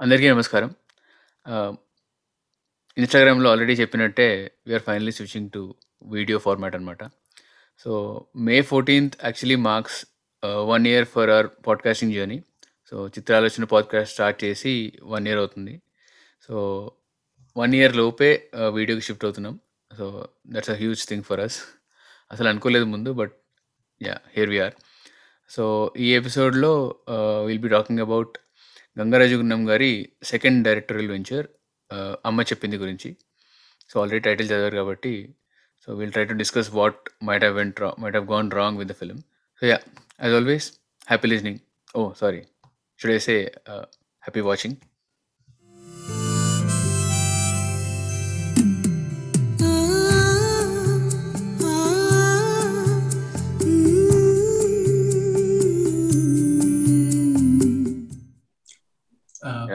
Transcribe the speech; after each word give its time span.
అందరికీ 0.00 0.28
నమస్కారం. 0.28 0.70
ఆహ్, 1.46 1.74
ఇన్‌స్టాగ్రామ్‌లో 2.96 3.48
ఆల్రెడీ 3.50 3.74
చెప్పినట్టే 3.74 4.26
we 4.66 4.74
are 4.74 4.82
finally 4.82 5.12
switching 5.12 5.50
to 5.50 5.62
video 6.06 6.38
format 6.38 6.74
అనమాట. 6.74 7.02
So, 7.86 7.90
May 8.46 8.56
14థ్ 8.62 9.16
actually 9.24 9.56
marks 9.68 9.98
ah, 10.42 10.62
1 10.68 10.86
year 10.86 11.06
for 11.06 11.30
our 11.30 11.48
podcasting 11.66 12.12
journey. 12.12 12.38
So, 12.92 13.08
Chitralochana 13.08 13.64
podcast 13.66 14.14
start 14.14 14.44
చేసి 14.44 14.72
1 15.08 15.26
year 15.26 15.38
అవుతుంది. 15.38 15.74
సో, 16.42 16.54
1 17.56 17.74
ఇయర్ 17.74 17.96
లోపే 17.96 18.30
ఆహ్, 18.54 18.72
వీడియోకి 18.74 19.02
షిఫ్ట్ 19.02 19.24
అవుతున్నాం. 19.24 19.56
So, 19.90 20.04
that's 20.48 20.70
a 20.70 20.78
huge 20.82 21.04
thing 21.08 21.24
for 21.24 21.40
us. 21.40 21.58
అసలు 22.30 22.48
అనుకోలేదు 22.48 22.86
ముందు 22.86 23.12
but 23.12 23.34
yeah! 24.00 24.22
Here 24.34 24.50
we 24.50 24.60
are. 24.60 24.74
So, 25.50 25.64
ఈ 25.98 26.08
ఎపిసోడ్‌లో 26.14 26.72
ఆహ్, 27.16 27.42
will 27.46 27.64
be 27.66 27.70
talking 27.70 28.00
about 28.00 28.34
Gangaraju 29.00 29.34
Gunnam 29.34 29.68
గారి 29.68 30.12
సెకండ్ 30.22 30.64
డైరెక్టోరియల్ 30.64 31.10
వెంచర్ 31.10 31.46
'అమ్మ 32.26 32.42
చెప్పింది' 32.42 32.76
గురించి. 32.76 33.16
సో, 33.90 34.00
ఆల్రెడీ 34.00 34.20
టైటిల్ 34.20 34.48
చదివారు 34.48 34.76
కాబట్టి 34.76 35.34
so, 35.86 35.94
will 35.94 36.12
try 36.12 36.24
to 36.24 36.32
discuss 36.32 36.70
what 36.70 37.24
might 37.24 37.44
have 37.44 37.56
went 37.56 37.80
రా 37.80 37.94
might 38.00 38.16
have 38.16 38.30
gone 38.30 38.50
wrong 38.50 38.78
with 38.78 38.88
the 38.88 38.92
film. 38.92 39.18
So, 39.60 39.66
yeah 39.66 39.78
as 40.22 40.34
always 40.34 40.72
happy 41.08 41.28
listening. 41.28 41.58
Oh 41.96 42.12
sorry. 42.12 42.42
Should 43.02 43.12
I 43.12 43.18
say 43.18 43.52
happy 43.68 44.40
watching? 44.40 44.76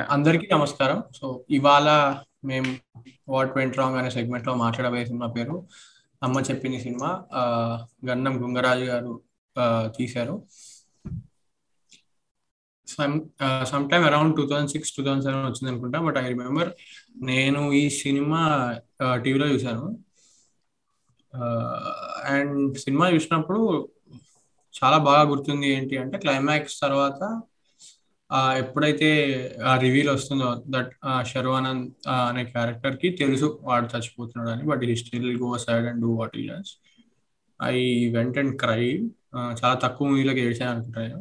అందరికీ 0.09 0.47
నమస్కారం. 0.53 1.03
So, 1.15 1.25
ఇవాళ 1.49 1.87
మేము 2.45 2.69
'what 3.29 3.57
went 3.57 3.77
wrong' 3.77 3.97
అనే 3.97 4.09
సెగ్మెంట్లో 4.09 4.53
మాట్లాడబోయే 4.55 5.05
cinema 5.05 5.27
పేరు 5.27 5.55
'అమ్మ 6.21 6.39
చెప్పింది' 6.41 6.79
సినిమా. 6.79 7.09
గన్నం 8.09 8.43
గుంగరాజు 8.43 8.83
గారు 8.83 9.13
తీశారు. 9.97 10.35
Some 12.87 13.89
time 13.89 14.05
around 14.05 14.35
two 14.37 14.47
thousand 14.47 14.69
six 14.69 14.93
two 14.95 15.03
thousand 15.03 15.23
seven 15.23 15.45
వచ్చింది 15.45 15.71
అనుకుంటా 15.71 15.99
బట్ 15.99 16.17
ఐ 16.17 16.27
రిమెంబర్ 16.27 16.69
నేను 17.23 17.73
ఈ 17.73 17.89
సినిమా 18.01 18.41
టీవీలో 19.23 19.47
చూశాను 19.47 19.85
అండ్ 22.25 22.77
సినిమా 22.77 23.09
చూసినప్పుడు 23.09 23.61
చాలా 24.73 24.97
బాగా 24.97 25.23
గుర్తుంది 25.29 25.67
ఏంటి 25.67 25.97
అంటే 25.97 26.17
క్లైమాక్స్ 26.17 26.79
తర్వాత 26.81 27.21
ఎప్పుడైతే 28.61 29.09
ఆ 29.71 29.73
రివీల్ 29.77 30.09
వస్తుందో 30.09 30.47
దట్ 30.67 30.91
శర్వానంద్ 31.31 31.87
అనే 32.29 32.43
క్యారెక్టర్కి 32.53 33.09
తెలుసు 33.21 33.47
వాడు 33.63 33.87
చచ్చిపోతున్నాడు 33.93 34.51
అని 34.55 34.63
but 34.71 34.83
history 34.91 35.19
still 35.19 35.37
go 35.43 35.51
side 35.65 35.87
and 35.91 36.01
do 36.01 36.11
what 36.19 36.35
he 36.37 36.45
does. 36.51 36.71
I 37.59 37.75
went 38.15 38.37
and 38.41 38.53
cry 38.63 38.83
చాలా 39.61 39.75
తక్కువ 39.83 40.07
మూవీలకు 40.09 40.41
ఏడ్చాను 40.45 40.71
అనుకుంటాను 40.75 41.19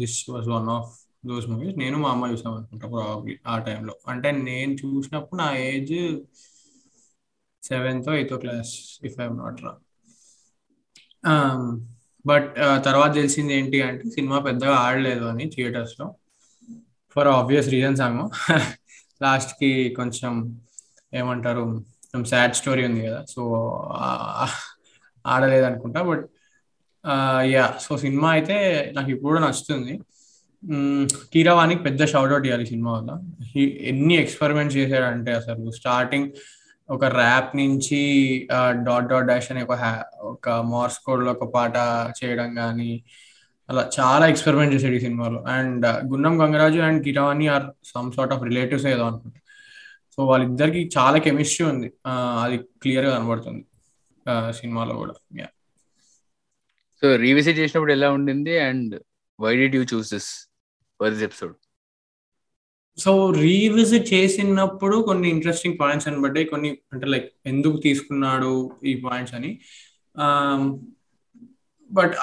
this 0.00 0.18
was 0.30 0.48
one 0.56 0.68
of 0.76 0.92
those 1.26 1.46
movies. 1.52 1.76
నేను 1.82 1.96
మా 2.04 2.10
అమ్మ 2.14 2.30
చూసాం 2.32 2.52
అనుకుంటా 2.58 2.86
ప్రాబ్లీ 2.96 3.34
ఆ 3.46 3.56
టైంలో. 3.68 3.94
అంటే 4.12 4.28
నేను 4.48 4.72
చూసినప్పుడు 4.82 5.40
నా 5.42 5.48
age 5.70 5.94
seventh 7.62 8.08
eighth 8.16 8.34
class 8.44 8.72
if 9.08 9.16
I'm 9.22 9.38
not 9.42 9.60
రా 9.66 9.72
బట్ 12.24 12.48
తర్వాత 12.86 13.12
తెలిసింది 13.14 13.52
ఏంటి 13.54 13.78
అంటే 13.82 14.04
సినిమా 14.16 14.38
పెద్దగా 14.48 14.74
ఆడలేదు 14.86 15.24
అని 15.32 15.44
థియేటర్స్లో 15.54 16.06
ఫర్ 17.16 17.28
ఆబ్వియస్ 17.38 17.68
రీజన్స్ 17.68 18.02
ఏమో. 18.02 18.24
లాస్ట్‌కి 19.20 19.70
కొంచెం 19.98 20.32
ఏమంటారు 21.12 21.62
కొంచెం 22.04 22.24
సాడ్ 22.32 22.54
స్టోరీ 22.60 22.82
ఉంది 22.88 23.02
కదా! 23.06 23.20
సో, 23.34 23.42
ఆడలేదు 25.24 25.66
అనుకుంటా 25.70 26.00
బట్ 26.04 26.24
యా 27.52 27.64
సో, 27.84 27.92
సినిమా 28.04 28.28
అయితే 28.36 28.56
నాకు 28.96 29.10
ఇప్పుడు 29.16 29.38
నచ్చుతుంది. 29.44 29.94
హ్మ్. 30.62 31.04
పెద్ద 31.86 32.02
షౌట్ 32.12 32.32
అవుట్ 32.34 32.46
ఇవ్వాలి 32.48 32.66
సినిమా 32.72 32.92
వల్ల. 32.98 33.10
ఎన్ని 33.92 34.14
ఎక్స్‌పెరిమెంట్స్ 34.22 34.76
చేశాడంటే 34.78 35.32
అసలు 35.40 35.64
స్టార్టింగ్ 35.78 36.28
ఒక 36.90 37.04
ర్యాప్ 37.04 37.56
నుంచి 37.56 38.00
డాట్ 38.70 39.06
డాట్ 39.06 39.26
డాష్ 39.26 39.52
అనే 39.52 39.62
ఒక 39.62 39.72
హ్యా 39.72 40.04
ఒక 40.20 40.48
మార్స్ 40.48 40.98
కోడ్‌లో 40.98 41.32
ఒక 41.32 41.52
పాట 41.54 41.76
చేయడం 42.24 42.54
కానీ 42.54 43.04
అలా 43.70 43.90
చాలా 44.00 44.26
ఎక్స్‌పెరిమెంట్ 44.26 44.74
చేసాడు 44.74 44.94
ఈ 44.94 45.00
సినిమాలో. 45.00 45.42
And 45.42 45.86
uh, 45.86 46.10
Gunnam 46.12 46.42
Gangaraju 46.42 46.78
and 46.78 47.04
Keeravani 47.04 47.48
are 47.48 47.62
some 47.84 48.12
sort 48.12 48.34
of 48.34 48.42
relatives 48.42 48.86
ఏదో 48.86 49.06
అనుకుంటా. 49.06 49.40
సో, 50.16 50.26
వాళ్ళిద్దరికి 50.26 50.90
చాలా 50.98 51.18
కెమిస్ట్రీ 51.18 51.66
ఉంది. 51.66 51.92
అది 52.42 52.58
క్లియర్గా 52.58 53.18
కనబడుతుంది. 53.18 53.66
సినిమాలో 54.52 54.94
కూడా. 54.94 55.44
సో, 57.00 57.16
రీవిజిట్ 57.16 57.58
చేసినప్పుడు 57.58 57.92
ఎలా 57.92 58.10
ఉండింది? 58.10 58.58
And 58.58 59.02
why 59.40 59.56
did 59.56 59.76
you 59.76 59.84
choose 59.84 60.12
this 60.14 60.48
for 61.00 61.10
this 61.10 61.22
episode? 61.22 61.54
So, 62.98 63.30
revisit 63.36 64.12
చేసినప్పుడు 64.14 65.02
కొన్ని 65.02 65.28
ఇంట్రెస్టింగ్ 65.30 65.78
పాయింట్స్ 65.80 66.06
కనపడ్డాయి. 66.06 66.46
కొన్ని 66.46 66.78
అంటే 66.92 67.06
లైక్ 67.06 67.32
ఎందుకు 67.46 67.76
తీసుకున్నాడు 67.76 68.50
ఈ 68.84 68.94
పాయింట్స్ 69.04 69.34
అని. 69.34 69.52
Um, 70.16 70.60
బట్ 71.90 72.14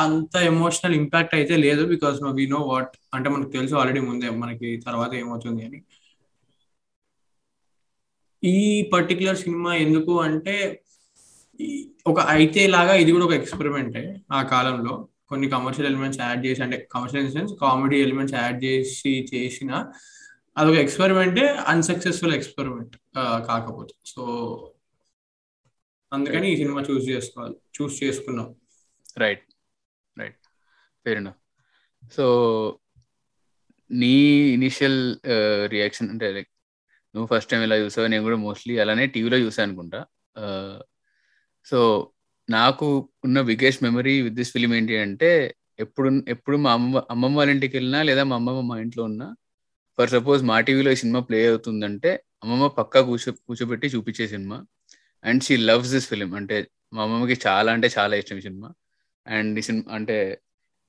అంత 0.00 0.36
ఎమోషనల్ 0.44 0.94
ఇంపాక్ట్ 0.94 1.34
అయితే 1.34 1.56
లేదు. 1.56 1.86
బికాజ్ 1.86 2.18
వి 2.34 2.46
నో 2.46 2.60
వాట్ 2.62 2.92
అంటే 3.14 3.28
మనకు 3.28 3.50
తెలుసు 3.50 3.74
ఆల్రెడీ 3.74 4.00
ముందే 4.00 4.30
మనకి 4.42 4.80
తర్వాత 4.86 5.14
ఏమవుతుంది 5.14 5.64
అని. 5.64 5.78
ఈ 8.42 8.56
పర్టికులర్ 8.92 9.36
సినిమా 9.36 9.74
ఎందుకు 9.76 10.20
అంటే 10.20 10.54
ఒక 12.06 12.20
అయితే 12.28 12.66
లాగా 12.66 12.94
ఇది 12.94 13.12
కూడా 13.12 13.24
ఒక 13.24 13.32
ఎక్స్‌పెరిమెంటే 13.32 14.02
ఆ 14.32 14.42
కాలంలో. 14.44 14.94
కొన్ని 15.28 15.48
కమర్షియల్ 15.48 15.90
ఎలిమెంట్స్ 15.90 16.20
యాడ్ 16.20 16.46
చేసి 16.46 16.62
అంటే 16.62 16.88
commercial 16.92 17.24
in 17.24 17.32
sense 17.32 17.52
comedy 17.60 18.02
elements 18.02 18.36
add 18.36 18.64
చేసి 18.64 19.28
చేసిన 19.34 19.92
అదొక 20.58 20.74
ఎక్స్‌పెరిమెంటే 20.74 21.46
అన్‌సక్సెస్‌ఫుల్ 21.48 22.34
ఎక్స్‌పెరిమెంట్ 22.34 22.96
కాకపోతే. 23.18 23.94
సో, 24.06 24.22
అందుకని 26.12 26.52
ఈ 26.52 26.56
సినిమా 26.56 26.82
చూస్ 26.82 27.08
చేసుకోవాలి. 27.08 27.54
చూస్ 27.54 28.04
చేసుకున్నాం. 28.04 28.54
రైట్. 29.18 29.42
రైట్. 30.18 30.38
ఫెయిర్ 31.04 31.28
సో, 32.12 32.26
నీ 33.90 34.16
ఇనిషియల్ 34.48 35.16
రియాక్షన్ 35.66 36.10
అంటే 36.10 36.32
లైక్ 36.32 36.48
నువ్వు 37.16 37.36
ఫస్ట్ 37.36 37.50
టైం 37.50 37.62
ఇలా 37.62 37.76
చూసావు 37.76 38.06
నేను 38.06 38.22
కూడా 38.22 38.36
మోస్ట్‌లీ 38.36 38.78
అలానే 38.78 39.06
టీవీలో 39.06 39.36
చూసా 39.36 39.62
అనుకుంటా. 39.62 40.04
సో, 41.66 42.10
నాకు 42.48 42.86
ఉన్న 43.24 43.40
biggest 43.40 43.82
memory 43.82 44.20
with 44.20 44.34
this 44.34 44.52
film 44.52 44.74
ఏంటి 44.74 44.98
అంటే 44.98 45.30
ఎప్పుడు 45.78 46.22
ఎప్పుడు 46.28 46.56
మా 46.56 46.72
అమ్మ 46.72 47.02
అమ్మమ్మ 47.10 47.36
వాళ్ళ 47.36 47.52
ఇంటికెళ్ళినా 47.52 48.02
లేదా 48.02 48.24
మా 48.24 48.36
అమ్మమ్మ 48.36 48.60
మా 48.70 48.76
ఇంట్లో 48.80 49.04
ఉన్నా 49.04 49.26
ఫర్ 49.98 50.10
సపోజ్ 50.10 50.42
మా 50.42 50.60
టీవీలో 50.60 50.90
ఈ 50.92 50.96
సినిమా 50.96 51.20
ప్లే 51.20 51.46
అవుతుందంటే 51.46 52.10
అమ్మమ్మ 52.42 52.66
పక్కా 52.78 53.00
కూర్చో 53.00 53.32
కూర్చోబెట్టి 53.46 53.86
చూపించే 53.86 54.28
cinema. 54.28 54.58
And 55.24 55.42
she 55.44 55.56
loves 55.68 55.90
this 55.92 56.08
film 56.08 56.34
అంటే 56.34 56.56
మా 56.92 57.02
అమ్మమ్మకి 57.02 57.36
చాలా 57.46 57.72
అంటే 57.72 57.88
చాలా 57.98 58.16
ఇష్టం 58.16 58.38
ఈ 58.38 58.40
సినిమా. 58.40 58.68
అండ్ 59.26 59.58
ఈ 59.58 59.62
సినిమా 59.62 59.94
అంటే 59.94 60.16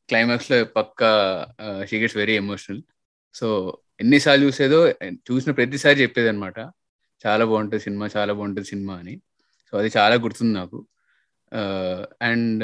క్లైమాక్స్‌లో 0.09 0.65
పక్కా 0.77 1.11
she 1.89 1.97
gets 1.99 2.17
very 2.17 2.35
emotional. 2.35 2.81
So, 3.35 3.47
ఎన్నిసార్లు 3.99 4.45
చూసేదో 4.45 4.79
చూసిన 5.27 5.51
ప్రతిసారి 5.51 6.01
చెప్పేదన్నమాట. 6.01 6.57
చాలా 7.23 7.45
బాగుంటుంది 7.45 7.83
సినిమా, 7.83 8.09
చాలా 8.17 8.33
బాగుంటుంది 8.33 8.67
సినిమా 8.67 8.95
అని. 8.97 9.15
సో, 9.71 9.77
అది 9.77 9.89
చాలా 9.97 10.15
గుర్తుంది 10.15 10.53
నాకు. 10.53 10.79
Uh, 11.51 12.05
అండ్ 12.21 12.63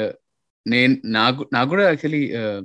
నేను 0.66 0.94
నాకు 1.04 1.48
నాకు 1.52 1.68
కూడా 1.68 1.82
యాక్చువల్లీ 1.82 2.32
uh, 2.32 2.60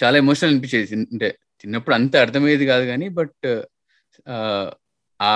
చాలా 0.00 0.18
ఎమోషనల్ 0.18 0.52
అనిపించేది. 0.52 0.96
అంటే 1.12 1.38
చిన్నప్పుడు 1.60 1.94
అంత 1.94 2.16
అర్థమయ్యేది 2.16 2.66
కాదు 2.66 2.84
కానీ 2.86 3.08
బట్ 3.08 3.46
uh, 4.26 4.66
ఆ 5.20 5.32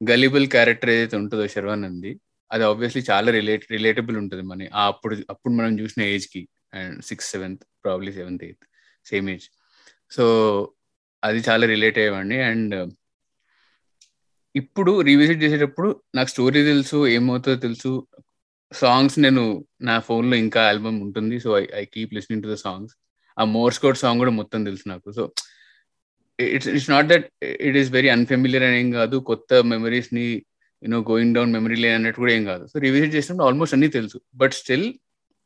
గల్లిబుల్ 0.00 0.46
క్యారెక్టర్ 0.48 0.90
ఏదైతే 0.90 1.16
ఉంటుందో 1.16 1.46
శర్వానంద్‌ది 1.46 2.20
అది 2.50 2.64
ఆబ్వియస్‌లీ 2.64 3.02
చాలా 3.10 3.30
రిలేట్ 3.30 3.64
రిలేటబుల్ 3.70 4.16
ఉంటుంది 4.16 4.42
మన 4.42 4.68
అప్పుడు 4.74 5.16
అప్పుడు 5.30 5.54
మనం 5.54 5.80
చూసిన 5.80 6.02
ఏజ్‌కి. 6.02 6.48
And 6.74 7.04
sixth, 7.04 7.32
seventh 7.32 7.64
probably 7.84 8.12
seventh, 8.12 8.44
eighth 8.44 8.64
same 9.06 9.30
age. 9.30 9.46
So, 10.10 10.24
అది 11.22 11.38
చాలా 11.48 11.66
రిలేట్ 11.66 11.98
అయ్యేవాడిని. 11.98 12.38
అండ్ 12.42 12.74
ఇప్పుడు 14.54 15.00
రీవిజిట్ 15.00 15.42
చేసేటప్పుడు 15.42 16.02
నాకు 16.14 16.28
స్టోరీ 16.28 16.64
తెలుసు, 16.64 17.08
ఏమవుతుందో 17.08 17.58
తెలుసు. 17.58 18.06
సాంగ్స్ 18.72 19.18
నేను 19.18 19.64
నా 19.82 19.98
ఫోన్‌లో 19.98 20.36
ఇంకా 20.36 20.68
ఆల్బమ్ 20.68 21.02
ఉంటుంది. 21.02 21.40
So, 21.40 21.58
I 21.58 21.66
I 21.74 21.84
keep 21.84 22.14
listening 22.14 22.42
to 22.42 22.48
the 22.48 22.54
songs. 22.54 22.94
ఆ 23.38 23.44
మోర్స్ 23.44 23.78
కోడ్ 23.78 23.96
సాంగ్ 23.96 24.18
కూడా 24.18 24.30
మొత్తం 24.30 24.64
తెలుసు 24.64 24.88
నాకు. 24.88 25.12
So, 25.12 25.32
it's 26.40 26.68
it's 26.68 26.90
not 26.90 27.06
that 27.06 27.44
it 27.44 27.76
is 27.76 27.90
very 27.90 28.08
unfamiliar 28.08 28.64
అని 28.64 28.80
ఏం 28.80 28.90
కాదు. 28.90 29.16
కొత్త 29.16 29.54
మెమోరీస్‌ని 29.54 30.42
you know 30.82 31.00
going 31.00 31.34
down 31.34 31.52
memory 31.52 31.74
lane 31.74 31.94
అన్నట్టు 31.94 32.20
కూడా 32.20 32.32
ఏం 32.32 32.44
కాదు. 32.44 32.66
సో, 32.66 32.78
రివిజిట్ 32.78 33.14
చేసినప్పుడు 33.14 33.46
ఆల్మోస్ట్ 33.46 33.74
అన్ని 33.74 33.88
తెలుసు. 33.88 34.20
బట్ 34.34 34.52
స్టిల్ 34.52 34.94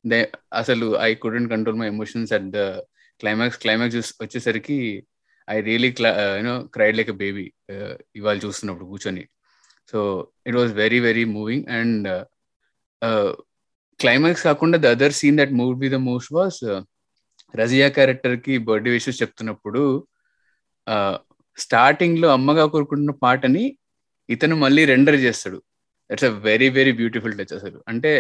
దే 0.07 0.33
అసలు 0.55 0.99
I 1.01 1.15
couldn't 1.15 1.51
control 1.51 1.79
my 1.79 1.87
emotions 1.87 2.33
at 2.33 2.51
the 2.51 2.57
climax. 3.21 3.59
Climax 3.59 4.15
వచ్చేసరికి 4.23 5.07
I 5.51 5.61
really 5.61 5.95
you know 6.39 6.63
cried 6.75 6.97
like 6.97 7.09
a 7.09 7.13
baby 7.13 7.53
ఇవాళ 8.17 8.37
చూస్తున్నప్పుడు 8.39 8.87
కూర్చొని 8.87 9.25
so 9.93 10.29
it 10.47 10.57
was 10.57 10.73
very 10.73 11.01
very 11.01 11.25
moving 11.25 11.65
and 11.71 12.25
climax 14.01 14.45
కాకుండా 14.45 14.79
the 14.79 14.87
other 14.87 15.13
scene 15.13 15.39
that 15.39 15.53
moved 15.53 15.75
me 15.79 15.89
the 15.89 15.99
most 16.09 16.33
was 16.33 16.61
Razia 17.55 17.89
క్యారెక్టర్కి 17.89 18.55
birthday 18.59 18.91
wishes 18.91 19.21
చెప్తున్నప్పుడు 19.23 19.83
స్టార్టింగ్లో 21.59 22.29
అమ్మగా 22.33 22.67
కోరుకుంటున్న 22.67 23.13
పాటని 23.23 23.65
ఇతను 24.29 24.57
మళ్ళీ 24.57 24.85
రెండర్ 24.85 25.15
చేస్తాడు. 25.17 25.59
It's 26.11 26.25
a 26.25 26.33
very 26.49 26.69
very 26.69 26.93
beautiful 26.93 27.35
touch 27.39 27.55
అసలు. 27.55 27.79
అంటే 27.89 28.13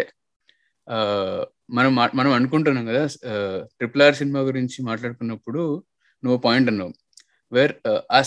మనం 1.70 1.92
మనం 2.14 2.30
అనుకుంటున్నాం 2.32 2.84
కదా 2.86 3.02
ట్రిపుల్ 3.76 4.02
ఆర్ 4.02 4.14
సినిమా 4.14 4.40
గురించి 4.40 4.78
మాట్లాడుకున్నప్పుడు 4.82 5.62
నువ్వు 6.22 6.38
పాయింట్ 6.38 6.70
అన్నావు 6.70 6.92
వేర్ 7.56 7.72
ఆ 8.18 8.20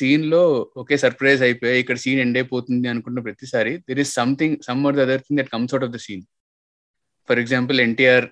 సీన్లో 0.00 0.42
ఒకే 0.82 0.96
సర్ప్రైజ్ 1.04 1.42
అయిపోయి 1.42 1.80
ఇక్కడ 1.82 1.98
సీన్ 2.04 2.20
ఎండ్ 2.24 2.38
అయిపోతుంది 2.38 2.88
అనుకున్న 2.92 3.20
ప్రతిసారి 3.20 3.72
there 3.88 4.00
is 4.04 4.12
something 4.20 4.56
some 4.68 4.82
or 4.88 4.96
the 4.98 5.02
other 5.06 5.22
thing 5.26 5.40
that 5.40 5.50
comes 5.54 5.74
out 5.74 5.86
of 5.88 5.94
the 5.96 6.00
scene 6.06 6.24
for 7.28 7.40
example 7.44 7.78
NTR 7.88 8.26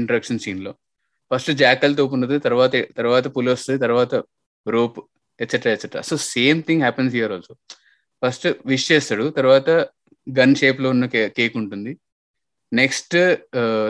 introduction 0.00 0.40
సీన్లో 0.46 0.72
ఫస్ట్ 1.30 1.50
జాకల్ 1.62 1.94
తోపున్నది 2.00 2.36
తర్వాత 2.38 2.72
తర్వాత 2.98 3.26
పులి 3.36 3.50
వస్తుంది 3.54 3.78
తర్వాత 3.78 4.14
rope 4.66 4.98
etcetera 5.38 5.72
etcetera 5.76 6.02
so 6.10 6.16
same 6.34 6.60
thing 6.68 6.82
happens 6.82 7.14
here 7.16 7.32
also 7.32 7.54
first 8.22 8.46
wish 8.66 8.86
చేస్తాడు 8.92 9.24
తర్వాత 9.38 9.70
gun 10.26 10.54
షేప్లో 10.60 10.88
ఉన్న 10.94 11.06
కేక్ 11.38 11.56
ఉంటుంది. 11.62 11.92
Next 12.72 13.16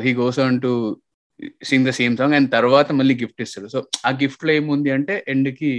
he 0.05 0.11
goes 0.23 0.39
on 0.47 0.57
to 0.65 0.73
sing 1.69 1.87
the 1.89 1.93
same 1.99 2.15
song 2.19 2.35
and 2.39 2.49
తర్వాత 2.57 2.89
మళ్ళీ 2.99 3.15
గిఫ్ట్ 3.23 3.43
ఇస్తాడు. 3.45 3.69
సో 3.75 3.79
ఆ 4.09 4.11
గిఫ్ట్లో 4.23 4.53
ఏముంది 4.59 4.91
అంటే 4.97 5.15
ఎండ్కి 5.33 5.73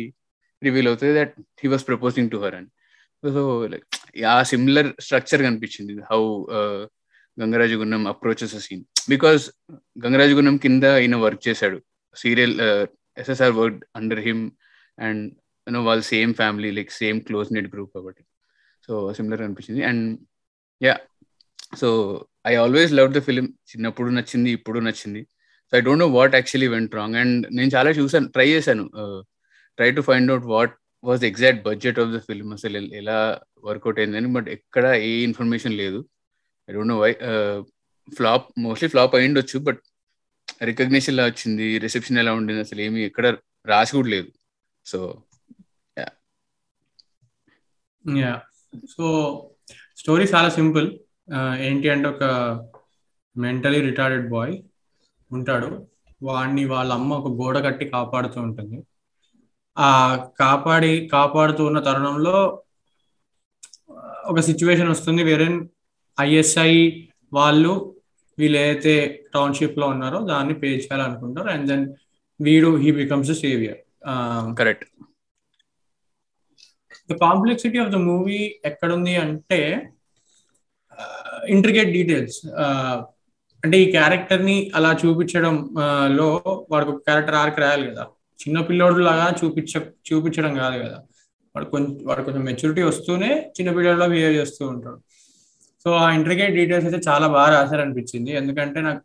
రివీల్ 0.62 0.88
అవుతుంది 0.92 1.14
that 1.20 1.34
he 1.62 1.70
was 1.74 1.86
proposing 1.90 2.30
to 2.34 2.38
her 2.44 2.56
అని. 2.60 2.70
సో 3.36 3.42
లైక్ 3.72 3.86
ఆ 4.34 4.38
సిమిలర్ 4.52 4.90
స్ట్రక్చర్ 5.06 5.42
కనిపించింది. 5.48 5.96
How 6.12 6.22
Gangarajugunnam 7.42 8.04
approaches 8.12 8.56
scene 8.68 8.84
because 9.14 9.44
Gangarajugunnam 10.04 10.56
కింద 10.64 10.86
ఈయన 11.04 11.18
వర్క్ 11.26 11.44
చేశాడు. 11.48 11.78
Serial 12.16 12.56
SSR 13.22 13.56
work 13.60 13.82
under 14.00 14.22
him 14.28 14.44
and 15.08 15.24
you know 15.68 15.82
వాళ్ళ 15.88 16.02
same 16.14 16.32
family 16.40 16.70
like 16.78 16.92
same 17.02 17.20
close 17.28 17.50
net 17.56 17.70
group 17.74 17.92
కాబట్టి. 17.98 18.24
So 18.88 18.94
similar 19.18 19.42
అనిపించింది 19.46 19.82
and 19.90 20.06
yeah 20.82 20.96
so 21.82 21.88
I 22.52 22.54
always 22.64 22.92
love 23.00 23.10
the 23.18 23.22
film 23.28 23.48
చిన్నప్పుడు 23.72 24.10
నచ్చింది 24.18 24.50
ఇప్పుడు 24.58 24.80
నచ్చింది. 24.88 25.22
So 25.70 25.74
I 25.80 25.82
don't 25.88 26.04
know 26.06 26.10
what 26.18 26.36
actually 26.40 26.70
went 26.74 26.94
wrong 27.00 27.18
and 27.22 27.46
నేను 27.58 27.72
చాలా 27.76 27.92
చూసాను 28.00 28.28
ట్రై 28.36 28.48
చేశాను. 28.56 28.86
Try 29.78 29.90
to 29.98 30.02
find 30.10 30.32
out 30.34 30.48
what 30.56 30.74
was 31.04 31.24
exact 31.32 31.62
budget 31.68 32.00
of 32.04 32.12
the 32.16 32.20
film 32.28 32.52
అసలు 32.58 32.80
ఎలా 33.02 33.18
వర్కౌట్ 33.68 34.00
అయిందని 34.02 34.30
బట్ 34.38 34.48
ఎక్కడ 34.58 34.86
ఏ 35.10 35.12
ఇన్ఫర్మేషన్ 35.30 35.76
లేదు. 35.82 36.00
I 36.70 36.74
don't 36.78 36.92
know 36.94 37.00
why 37.06 37.12
flop 38.08 38.48
mostly 38.66 38.90
flop 38.94 39.16
అయ్యిండొచ్చు 39.20 39.60
but 39.68 39.82
recognition 40.70 41.16
ఎలా 41.16 41.26
వచ్చింది 41.30 41.66
రిసెప్షన్ 41.86 42.20
ఎలా 42.24 42.34
ఉండింది 42.40 42.62
అసలు 42.68 42.82
ఏమి 42.88 43.00
ఎక్కడ 43.10 43.28
రాసి 43.72 43.94
కూడా 43.98 44.10
లేదు. 44.16 44.30
సో 44.86 45.00
యా 48.06 48.34
సో 48.96 49.06
స్టోరీ 50.02 50.26
చాలా 50.34 50.50
సింపుల్ 50.58 50.88
uh, 51.36 51.54
ఏంటి 51.68 51.88
అంటే 51.94 52.08
ఒక 52.14 52.24
మెంటలీ 53.36 53.80
రిటార్డెడ్ 53.88 54.28
బాయ్ 54.36 54.54
ఉంటాడు. 55.32 55.70
వాడిని 56.22 56.64
వాళ్ళ 56.66 56.92
అమ్మ 56.94 57.12
ఒక 57.14 57.30
గోడ 57.42 57.58
కట్టి 57.66 57.86
కాపాడుతూ 57.96 58.38
ఉంటుంది. 58.42 58.78
ఆ 59.78 59.90
కాపాడి 60.40 60.94
కాపాడుతూ 61.08 61.62
ఉన్న 61.66 61.80
తరుణంలో 61.80 62.38
ఒక 64.32 64.40
సిచ్యువేషన్ 64.40 64.90
వస్తుంది 64.90 65.22
వేరే 65.24 65.48
ఐఎస్ఐ 66.18 66.72
వాళ్ళు 67.34 67.74
వీళ్ళు 68.38 68.58
ఏదైతే 68.58 68.94
టౌన్షిప్లో 69.34 69.86
ఉన్నారో 69.88 70.20
దాన్ని 70.24 70.54
పే 70.54 70.70
చేయాలనుకుంటారు 70.76 71.50
అండ్ 71.50 71.68
దెన్ 71.72 71.86
వీడు 72.40 72.70
he 72.78 72.90
becomes 72.92 73.32
saviour 73.42 73.80
correct 74.60 74.86
the 77.10 77.16
complexity 77.22 77.78
of 77.78 77.92
the 77.92 78.00
movie 78.08 78.40
ఎక్కడుంది 78.66 79.14
అంటే 79.24 79.60
ఇంట్రికేట్ 81.50 81.92
డీటెయిల్స్ 81.92 82.40
అంటే 83.68 83.78
ఈ 83.86 83.88
క్యారెక్టర్ని 83.96 84.58
అలా 84.78 84.92
చూపించడం 85.04 85.56
లో 86.20 86.28
వాడికి 86.72 86.92
ఒక 86.94 87.00
క్యారెక్టర్ 87.08 87.38
ఆర్క్ 87.42 87.60
రాయాలి 87.64 87.86
కదా. 87.92 88.04
చిన్న 88.40 88.58
పిల్లోడు 88.68 89.00
లాగా 89.08 89.28
చూపించ 89.40 89.72
చూపించడం 90.10 90.52
కాదు 90.62 90.78
కదా. 90.84 90.98
వాడు 91.56 91.68
కొంచెం 91.74 91.94
వాడు 92.08 92.22
కొంచెం 92.28 92.44
మెచ్యూరిటీ 92.50 92.82
వస్తూనే 92.90 93.30
చిన్న 93.58 93.70
పిల్లల్లో 93.78 94.08
బిహేవ్ 94.14 94.36
చేస్తూ 94.40 94.62
ఉంటాడు. 94.74 95.00
సో 95.86 95.90
ఆ 96.04 96.06
ఇంట్రికేట్ 96.18 96.54
డీటెయిల్స్ 96.60 96.88
అయితే 96.90 97.00
చాలా 97.10 97.28
బాగా 97.36 97.50
రాశారనిపించింది. 97.56 98.32
ఎందుకంటే 98.42 98.80
నాకు 98.88 99.04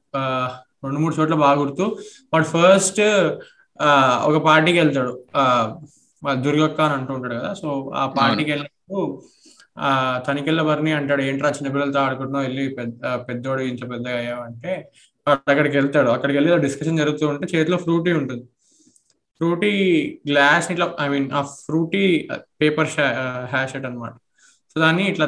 రెండు 0.84 1.00
మూడు 1.02 1.14
చోట్ల 1.18 1.36
బాగా 1.44 1.56
గుర్తు. 1.62 1.84
వాడు 2.32 2.46
ఫస్ట్ 2.54 3.02
ఒక 4.28 4.36
పార్టీకి 4.48 4.78
వెళ్తాడు. 4.82 5.12
దుర్గక్క 6.46 6.80
అని 6.86 6.94
అంటూ 6.98 7.12
ఉంటాడు 7.18 7.34
కదా. 7.40 7.50
సో 7.62 7.68
ఆ 8.00 8.04
పార్టీకి 8.18 8.50
వెళ్ళినప్పుడు 8.54 9.00
ఆ 9.76 9.90
తనికెళ్ళ 10.26 10.62
బర్ని 10.62 10.92
అంటాడు 10.98 11.22
ఏంట్రా 11.22 11.50
చిన్నపిల్లలతో 11.50 12.00
ఆడుకుంటున్నావు? 12.04 12.44
వెళ్ళి 12.48 12.64
పెద్ద 12.78 13.02
పెద్దోడు 13.28 13.62
ఇంత 13.72 13.82
పెద్దగా 13.92 14.16
అయ్యావు? 14.22 14.42
అంటే 14.48 14.72
అక్కడికి 15.26 15.74
వెళ్తాడు. 15.80 16.10
అక్కడికి 16.16 16.36
వెళ్ళి 16.38 16.58
డిస్కషన్ 16.66 16.98
జరుగుతూ 17.02 17.24
ఉంటే 17.32 17.46
చేతిలో 17.54 17.78
ఫ్రూటీ 17.86 18.12
ఉంటుంది. 18.20 18.44
ఫ్రూటీ 19.40 19.70
గ్లాస్ 20.30 20.66
ఇట్లా 20.72 20.86
ఐ 21.04 21.06
మీన్ 21.12 21.28
ఆ 21.38 21.40
ఫ్రూటీ 21.62 22.02
పేపర్ 22.60 22.90
హ్యాషెట్ 23.54 23.86
అనమాట 23.88 24.14
సో 24.72 24.80
దాన్ని 24.82 25.04
ఇట్లా 25.12 25.26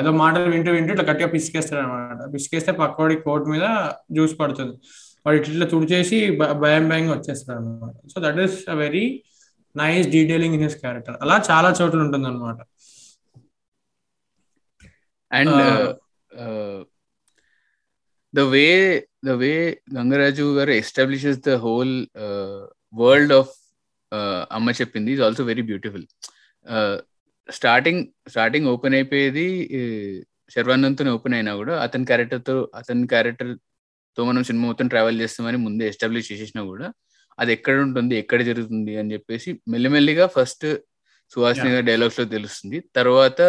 ఏదో 0.00 0.10
మాటలు 0.20 0.50
వింటూ 0.54 0.70
వింటూ 0.76 0.90
ఇట్లా 0.94 1.06
గట్టిగా 1.10 1.28
పిసికేస్తాడు 1.34 1.80
అనమాట 1.84 2.28
పిసికేస్తే 2.34 2.72
పక్కవాడి 2.82 3.16
కోట్ 3.26 3.46
మీద 3.54 3.66
జ్యూస్ 4.16 4.34
పడుతుంది. 4.40 4.74
వాడు 5.26 5.36
ఇట్లా 5.40 5.66
తుడిచేసి 5.72 6.18
భయం 6.64 6.84
భయంగా 6.92 7.12
వచ్చేస్తాడు 7.16 7.58
అనమాట 7.60 7.92
so 8.12 8.20
that 8.26 8.38
is 8.44 8.56
a 8.70 8.76
very 8.84 9.04
nice 9.74 10.06
detailing 10.08 10.54
in 10.58 10.64
his 10.66 10.78
character 10.84 11.16
అలా 11.24 11.36
చాలా 11.50 11.70
చోట్ల 11.80 12.00
ఉంటుంది 12.06 12.26
అనమాట 12.28 12.58
and 15.30 15.54
the 18.34 18.40
way 18.54 18.66
the 19.24 19.34
way 19.42 19.52
Gangaraju 19.94 20.46
garu 20.58 20.72
establishes 20.72 21.40
the 21.48 21.54
whole 21.56 21.94
world 22.94 23.32
of 23.32 23.52
Amma 24.50 24.70
Cheppindi 24.70 25.10
is 25.12 25.22
also 25.22 25.44
very 25.44 25.62
beautiful 25.62 26.04
starting 27.48 28.02
starting 28.28 28.66
open 28.66 28.94
అయిపోయేది 28.94 29.46
శర్వానంద్తో 30.50 31.04
open 31.14 31.34
అయినా 31.34 31.52
కూడా 31.56 31.74
అతని 31.84 32.04
క్యారెక్టర్తో 32.04 32.56
అతని 32.74 33.06
క్యారెక్టర్తో 33.06 34.24
మనం 34.24 34.42
సినిమా 34.44 34.66
మొత్తం 34.66 34.88
ట్రావెల్ 34.88 35.20
చేస్తామని 35.20 35.58
ముందే 35.66 35.86
ఎస్టాబ్లిష్ 35.88 36.30
చేసేసినా 36.32 36.62
కూడా 36.62 36.88
అది 37.38 37.50
ఎక్కడ 37.52 37.76
ఉంటుంది 37.86 38.14
ఎక్కడ 38.16 38.40
జరుగుతుంది 38.42 38.92
అని 38.96 39.12
చెప్పేసి 39.14 39.50
మెల్లిమెల్లిగా 39.68 40.26
ఫస్ట్ 40.26 40.66
సుహాసిని 41.32 41.70
గారి 41.70 41.86
డైలాగ్స్లో 41.86 42.24
తెలుస్తుంది. 42.34 42.78
తర్వాత 42.98 43.40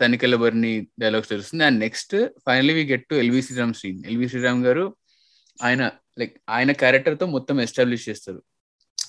తనికెళ్ళ 0.00 0.36
బర్ని 0.36 0.86
డైలాగ్స్ 0.98 1.28
తెలుస్తుంది 1.28 1.64
and 1.64 1.80
next 1.80 2.16
finally 2.46 2.74
we 2.74 2.84
get 2.84 3.08
to 3.08 3.14
LV 3.14 3.42
Sriram 3.42 3.74
scene 3.74 4.04
LV 4.06 4.28
Sriram 4.28 4.64
గారు 4.64 4.96
ఆయన 5.62 5.90
లైక్ 6.18 6.40
ఆయన 6.48 6.72
క్యారెక్టర్తో 6.72 7.26
మొత్తం 7.26 7.60
ఎస్టాబ్లిష్ 7.60 8.08
చేస్తారు. 8.08 8.40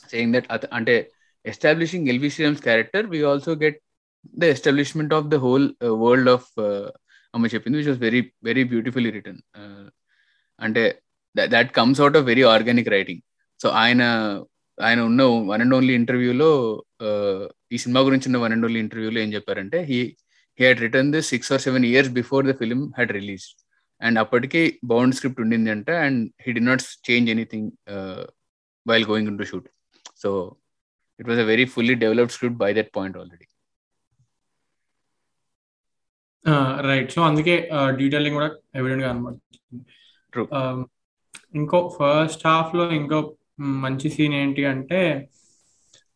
సేయింగ్ 0.09 0.33
దట్ 0.33 0.65
అంటే 0.73 1.11
establishing 1.45 2.07
LV 2.07 2.29
Sriram's 2.29 2.61
character 2.61 3.05
we 3.05 3.23
also 3.23 3.51
get 3.55 3.79
the 4.39 4.43
establishment 4.43 5.13
of 5.13 5.27
the 5.27 5.35
whole 5.35 5.73
world 5.83 6.29
of 6.29 6.59
Amma 7.33 7.45
Cheppindi 7.45 7.77
which 7.77 7.89
was 7.89 7.99
very 7.99 8.31
very 8.43 8.63
beautifully 8.63 9.09
written 9.09 9.41
అంటే 10.59 11.01
that 11.47 11.71
comes 11.71 12.01
out 12.01 12.17
of 12.17 12.25
very 12.25 12.41
organic 12.43 12.89
writing 12.89 13.21
so 13.61 13.69
ఆయన 13.69 14.01
ఆయన 14.77 15.01
ఉన్న 15.01 15.23
one 15.23 15.61
and 15.61 15.75
only 15.75 15.93
ఇంటర్వ్యూలో 15.93 16.49
ఈ 17.71 17.77
cinema 17.77 17.99
గురించి 17.99 18.27
ఉన్న 18.27 18.37
one 18.37 18.53
and 18.53 18.65
only 18.65 18.79
ఇంటర్వ్యూలో 18.79 19.19
ఏం 19.21 19.33
చెప్పారంటే 19.33 19.79
he 19.83 19.99
he 20.59 20.63
had 20.63 20.81
written 20.81 21.11
this 21.11 21.29
six 21.29 21.51
or 21.53 21.61
seven 21.61 21.85
years 21.85 22.11
before 22.11 22.45
the 22.47 22.55
film 22.57 22.81
had 22.97 23.11
release 23.11 23.45
and 24.01 24.19
అప్పటికి 24.19 24.61
బౌండ్ 24.83 25.15
స్క్రిప్ట్ 25.15 25.41
ఉండింది 25.41 25.71
అంట 25.71 25.89
and 26.05 26.21
he 26.45 26.51
did 26.51 26.59
not 26.61 26.83
change 27.09 27.29
anything 27.29 27.69
while 28.85 29.05
going 29.05 29.29
into 29.39 29.43
shoot 29.43 29.67
so 30.21 30.31
it 31.19 31.29
was 31.29 31.39
a 31.39 31.43
very 31.43 31.65
fully 31.65 31.95
developed 31.95 32.31
script 32.31 32.57
by 32.57 32.71
that 32.73 32.91
point 32.95 33.17
already 33.17 33.47
right 36.81 37.11
so 37.11 37.21
అందుకే 37.21 37.55
detailing 37.97 38.35
కూడా 38.35 38.47
ఎవిడెంట్గా 38.75 39.09
అనమాట. 39.09 39.35
ఇంకో 41.55 41.79
first 41.97 42.47
హాఫ్లో 42.47 42.91
ఇంకో 42.91 43.19
మంచి 43.83 44.09
సీన్ 44.09 44.33
ఏంటి 44.33 44.65
అంటే 44.65 45.01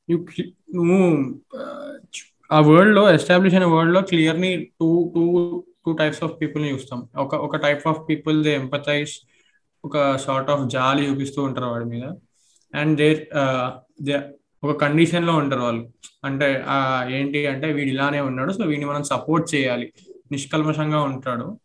నువ్వు 0.09 0.99
ఆ 2.51 2.59
వరల్డ్లో 2.59 3.09
ఎస్టాబ్లిష్ 3.09 3.55
అయిన 3.55 3.65
వరల్డ్లో 3.65 4.01
clearly 4.01 4.65
two 4.65 5.11
two 5.15 5.23
two 5.85 5.91
types 5.93 6.23
of 6.23 6.41
పీపుల్ని 6.41 6.73
చూస్తాం. 6.73 7.09
ఒక 7.17 7.35
ఒక 7.35 7.55
type 7.55 7.87
of 7.87 8.09
people 8.09 8.43
they 8.43 8.55
empathize 8.55 9.13
ఒక 9.85 10.17
సార్ట్ 10.17 10.49
ఆఫ్ 10.49 10.69
జాలి 10.69 11.09
చూపిస్తూ 11.09 11.43
ఉంటారు 11.43 11.65
వాడి 11.65 11.85
మీద. 11.85 12.03
అండ్ 12.75 12.97
దే 12.97 13.27
దే 14.01 14.21
ఒక 14.63 14.77
కండిషన్లో 14.81 15.33
ఉంటారు 15.35 15.61
వాళ్ళు. 15.61 15.89
అంటే 16.23 16.63
ఆ 16.67 17.07
ఏంటి 17.09 17.47
అంటే 17.47 17.73
వీడు 17.73 17.89
ఇలానే 17.89 18.21
ఉన్నాడు 18.21 18.51
సో 18.51 18.63
వీడిని 18.63 18.85
మనం 18.85 19.03
సపోర్ట్ 19.03 19.55
చేయాలి. 19.55 19.93
నిష్కల్మషంగా 20.31 21.01
ఉంటాడు. 21.01 21.59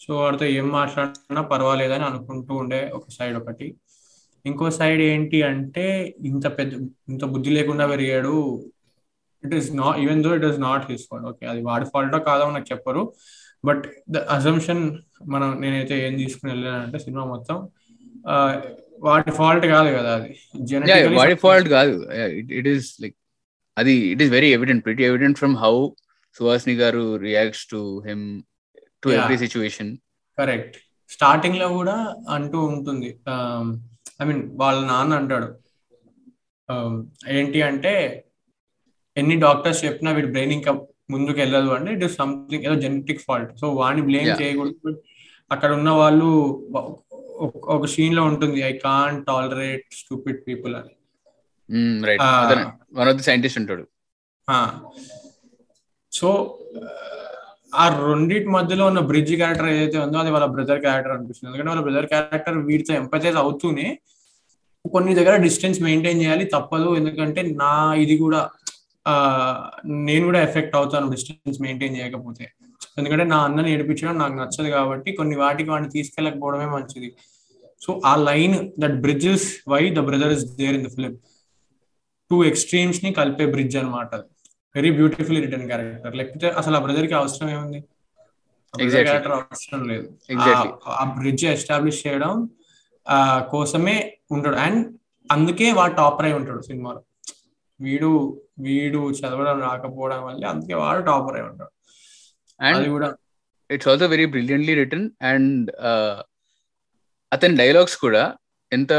సో 0.00 0.16
వాడితో 0.16 0.44
ఏం 0.44 0.68
మాట్లాడినా 0.68 1.42
పర్వాలేదని 1.42 2.04
అనుకుంటూ 2.04 2.54
ఉండే 2.54 2.90
ఒక 2.94 3.04
సైడ్ 3.10 3.36
ఒకటి. 3.36 3.74
ఇంకో 4.44 4.66
సైడ్ 4.78 5.00
ఏంటి 5.10 5.38
అంటే 5.48 5.84
ఇంత 6.30 6.46
పెద్ద 6.58 6.72
ఇంత 7.12 7.24
బుద్ధి 7.34 7.50
లేకుండా 7.58 7.84
పెరిగాడు. 7.92 8.34
It 9.44 9.54
is 9.58 9.68
not 9.82 9.98
even 10.04 10.20
though 10.24 10.30
it 10.38 10.46
is 10.50 10.58
not 10.66 10.84
his 10.90 11.04
fault 11.10 11.26
okay 11.30 11.46
అది 11.52 11.60
వాడి 11.68 11.86
ఫాల్టో 11.92 12.18
కాదో 12.28 12.50
నాకు 12.56 12.68
చెప్పరు. 12.72 13.02
బట్ 13.64 13.84
ద 14.14 14.24
అజంప్షన్ 14.36 14.82
మనం 15.34 15.48
నేనైతే 15.62 15.96
ఏం 16.06 16.14
తీసుకుని 16.22 16.50
వెళ్ళానంటే 16.52 16.98
సినిమా 17.06 17.24
మొత్తం 17.34 17.56
వాడి 19.06 19.32
ఫాల్ట్ 19.40 19.66
కాదు 19.74 19.90
కదా 19.96 20.10
అది. 20.16 20.32
వాడి 21.20 21.34
ఫాల్ట్ 21.44 21.68
కాదు. 21.76 21.94
ఇట్ 22.60 22.68
ఈస్ 22.74 22.88
లైక్ 23.02 23.16
అది 23.76 23.94
it 24.12 24.22
is 24.24 24.32
very 24.38 24.48
evident 24.56 24.84
pretty 24.86 25.04
evident 25.10 25.38
from 25.42 25.56
how 25.64 25.74
Suhasini 26.36 26.74
garu 26.82 27.04
reacts 27.28 27.64
to 27.72 27.80
him 28.08 28.24
to. 29.02 29.08
Every 29.18 29.36
situation 29.44 29.90
correct 30.38 30.76
స్టార్టింగ్లో 31.10 31.66
కూడా 31.78 31.96
అంటూ 32.28 32.58
ఉంటుంది. 32.74 33.08
ఐ 34.22 34.24
మీన్ 34.24 34.50
వాళ్ళ 34.54 34.86
నాన్న 34.86 35.14
అంటాడు. 35.14 35.54
Um, 36.72 37.06
ఏంటి 37.28 37.62
అంటే 37.62 38.24
ఎన్ని 39.16 39.36
డాక్టర్స్ 39.36 39.84
చెప్పినా 39.84 40.10
వీడి 40.10 40.26
బ్రెయిన్ 40.26 40.52
ఇంకా 40.52 40.72
ముందుకు 41.10 41.38
వెళ్ళదు 41.38 41.68
అంటే 41.68 41.92
ఇట్ 41.92 42.04
ఇస్ 42.04 42.16
సంథింగ్ 42.16 42.64
ఏదో 42.64 42.74
జెనెటిక్ 42.74 43.20
ఫాల్ట్ 43.20 43.58
సో 43.58 43.70
వాడిని 43.70 44.06
బ్లేమ్. 44.06 44.28
చేయకూడదు. 44.42 45.02
అక్కడ 45.52 45.72
ఉన్న 45.72 45.90
వాళ్ళు 45.90 46.24
ఒక- 47.64 47.86
సీన్లో 47.86 48.24
ఉంటుంది 48.24 48.60
I 48.60 48.72
can't 48.72 49.24
tolerate 49.24 49.84
stupid 49.92 50.40
people 50.48 50.76
అని. 50.76 50.90
Ah. 52.14 52.70
One 52.92 53.08
of 53.08 53.16
the 53.16 53.22
scientist 53.22 53.58
ఉంటాడు. 53.58 53.86
సో 56.12 56.58
ఆ 57.74 58.06
రెండింటి 58.06 58.48
మధ్యలో 58.48 58.86
ఉన్న 58.86 59.00
బ్రిడ్జ్ 59.00 59.36
క్యారెక్టర్ 59.36 59.68
ఏదైతే 59.68 59.98
ఉందో 59.98 60.18
అది 60.18 60.30
వాళ్ళ 60.30 60.46
బ్రదర్ 60.46 60.80
క్యారెక్టర్ 60.80 61.12
అనిపిస్తుంది. 61.12 61.54
ఎందుకంటే 61.54 61.68
వాళ్ళ 61.68 61.82
బ్రదర్ 61.82 62.06
క్యారెక్టర్ 62.06 62.58
వీటితో 62.58 62.94
ఎంపతైజ్ 62.94 63.36
అవుతూనే 63.36 63.98
కొన్ని 64.90 65.14
దగ్గర 65.14 65.36
డిస్టెన్స్ 65.36 65.82
మెయింటైన్ 65.82 66.20
చేయాలి 66.20 66.44
తప్పదు. 66.44 66.96
ఎందుకంటే 66.96 67.42
నా 67.42 67.94
ఇది 67.94 68.16
కూడా 68.16 68.50
నేను 69.86 70.24
కూడా 70.24 70.42
ఎఫెక్ట్ 70.42 70.76
అవుతాను 70.76 71.10
డిస్టెన్స్ 71.10 71.60
మెయింటైన్ 71.60 71.96
చేయకపోతే. 71.96 72.52
ఎందుకంటే 72.98 73.24
నా 73.24 73.38
అన్నని 73.38 73.72
ఏడిపించడం 73.72 74.18
నాకు 74.18 74.32
నచ్చదు 74.32 74.68
కాబట్టి 74.70 75.12
కొన్ని 75.12 75.36
వాటికి 75.36 75.70
వాడిని 75.70 75.90
తీసుకెళ్ళకపోవడమే 75.90 76.66
మంచిది. 76.66 77.14
సో 77.86 78.00
ఆ 78.04 78.16
line 78.16 78.70
that 78.78 79.00
bridges 79.00 79.56
why 79.68 79.90
the 79.90 79.98
brother 79.98 80.32
is 80.32 80.44
there 80.44 80.74
in 80.74 80.86
the 80.86 80.88
film 80.88 81.18
two 82.30 82.44
ఎక్స్ట్రీమ్స్ని 82.44 83.12
కలిపే 83.12 83.46
బ్రిడ్జ్ 83.46 83.76
అనమాట 83.76 84.14
వెరీ 84.74 84.90
బ్యూటిఫుల్లీ 84.90 85.40
రిటర్న్ 85.40 85.66
క్యారెక్టర్. 85.66 86.16
లేకపోతే 86.16 86.48
అసలు 86.48 86.76
ఆ 86.76 86.78
బ్రదర్కి 86.78 87.14
అవసరం 87.14 87.50
ఏముంది. 87.50 87.84
క్యారెక్టర్ 89.04 89.32
అవసరం 89.32 89.88
లేదు. 89.88 90.12
ఆ- 90.88 91.14
బ్రిడ్జ్ 91.18 91.44
ఎస్టాబ్లిష్ 91.44 92.06
చేయడం 92.06 92.48
కోసమే 93.50 94.18
ఉంటాడు. 94.30 94.56
అండ్ 94.56 94.82
అందుకే 95.32 95.72
వాడు 95.72 95.94
టాపర్ 95.94 96.26
అయి 96.26 96.34
ఉంటాడు 96.34 96.62
సినిమాలో. 96.62 97.02
వీడు 97.80 98.10
వీడు 98.58 99.10
చదవడం 99.10 99.60
రాకపోవడం 99.60 100.20
వల్ల 100.24 100.46
అందుకే 100.46 100.74
వాడు 100.74 101.02
టాపర్ 101.02 101.36
అయి 101.36 101.46
ఉంటాడు. 101.46 101.72
అది 102.60 102.74
అండ్ 102.74 102.88
కూడా 102.88 103.08
it's 103.70 103.88
also 103.88 104.06
very 104.06 104.26
brilliantly 104.26 104.74
written 104.74 105.10
and 105.22 105.70
అతని 107.32 107.56
డైలాగ్స్ 107.56 107.96
కూడా 107.96 108.34
ఎంత 108.72 108.92